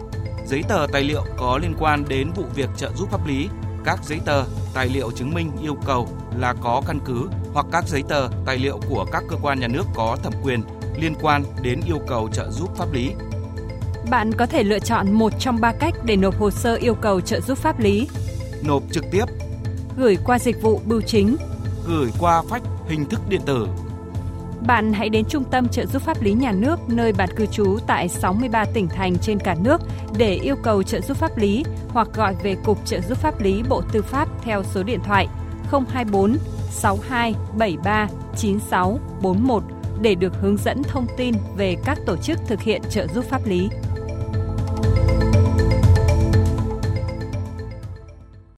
Giấy 0.47 0.63
tờ 0.67 0.87
tài 0.93 1.03
liệu 1.03 1.23
có 1.37 1.59
liên 1.61 1.73
quan 1.79 2.03
đến 2.07 2.31
vụ 2.35 2.43
việc 2.55 2.69
trợ 2.77 2.91
giúp 2.95 3.11
pháp 3.11 3.27
lý. 3.27 3.49
Các 3.85 3.99
giấy 4.03 4.19
tờ, 4.25 4.43
tài 4.73 4.87
liệu 4.87 5.11
chứng 5.11 5.33
minh 5.33 5.51
yêu 5.61 5.75
cầu 5.85 6.07
là 6.37 6.53
có 6.61 6.81
căn 6.87 6.99
cứ 7.05 7.29
hoặc 7.53 7.65
các 7.71 7.87
giấy 7.87 8.03
tờ, 8.09 8.27
tài 8.45 8.57
liệu 8.57 8.79
của 8.89 9.05
các 9.11 9.23
cơ 9.29 9.35
quan 9.41 9.59
nhà 9.59 9.67
nước 9.67 9.83
có 9.95 10.17
thẩm 10.23 10.33
quyền 10.43 10.61
liên 10.97 11.15
quan 11.21 11.43
đến 11.61 11.81
yêu 11.85 11.99
cầu 12.07 12.29
trợ 12.33 12.49
giúp 12.51 12.69
pháp 12.77 12.93
lý. 12.93 13.11
Bạn 14.09 14.31
có 14.33 14.45
thể 14.45 14.63
lựa 14.63 14.79
chọn 14.79 15.11
một 15.11 15.33
trong 15.39 15.61
ba 15.61 15.73
cách 15.79 15.93
để 16.05 16.15
nộp 16.15 16.39
hồ 16.39 16.51
sơ 16.51 16.75
yêu 16.75 16.95
cầu 16.95 17.21
trợ 17.21 17.39
giúp 17.41 17.57
pháp 17.57 17.79
lý. 17.79 18.07
Nộp 18.63 18.83
trực 18.91 19.05
tiếp, 19.11 19.25
Gửi 19.97 20.17
qua 20.25 20.39
dịch 20.39 20.61
vụ 20.61 20.81
bưu 20.85 21.01
chính. 21.01 21.35
gửi 21.87 22.09
qua 22.19 22.43
phách 22.49 22.61
hình 22.87 23.05
thức 23.05 23.21
điện 23.29 23.41
tử, 23.45 23.67
Bạn 24.67 24.93
hãy 24.93 25.09
đến 25.09 25.25
Trung 25.29 25.43
tâm 25.43 25.67
trợ 25.67 25.85
giúp 25.85 26.01
pháp 26.01 26.21
lý 26.21 26.33
nhà 26.33 26.51
nước 26.51 26.79
nơi 26.87 27.13
bạn 27.13 27.29
cư 27.35 27.45
trú 27.45 27.77
tại 27.87 28.09
63 28.09 28.65
tỉnh 28.73 28.87
thành 28.89 29.17
trên 29.17 29.39
cả 29.39 29.55
nước 29.63 29.81
để 30.17 30.33
yêu 30.33 30.55
cầu 30.63 30.83
trợ 30.83 31.01
giúp 31.01 31.17
pháp 31.17 31.37
lý 31.37 31.63
hoặc 31.89 32.07
gọi 32.13 32.35
về 32.43 32.55
Cục 32.63 32.85
Trợ 32.85 33.01
giúp 33.01 33.17
pháp 33.17 33.41
lý 33.41 33.63
Bộ 33.69 33.81
Tư 33.91 34.01
pháp 34.01 34.29
theo 34.43 34.63
số 34.63 34.83
điện 34.83 34.99
thoại 35.03 35.27
024 35.71 36.37
62 36.69 37.35
73 37.57 38.07
96 38.37 38.99
41 39.21 39.63
để 40.01 40.15
được 40.15 40.33
hướng 40.41 40.57
dẫn 40.57 40.83
thông 40.83 41.07
tin 41.17 41.35
về 41.57 41.75
các 41.85 41.97
tổ 42.05 42.17
chức 42.17 42.39
thực 42.47 42.61
hiện 42.61 42.81
trợ 42.89 43.07
giúp 43.07 43.25
pháp 43.29 43.45
lý. 43.45 43.69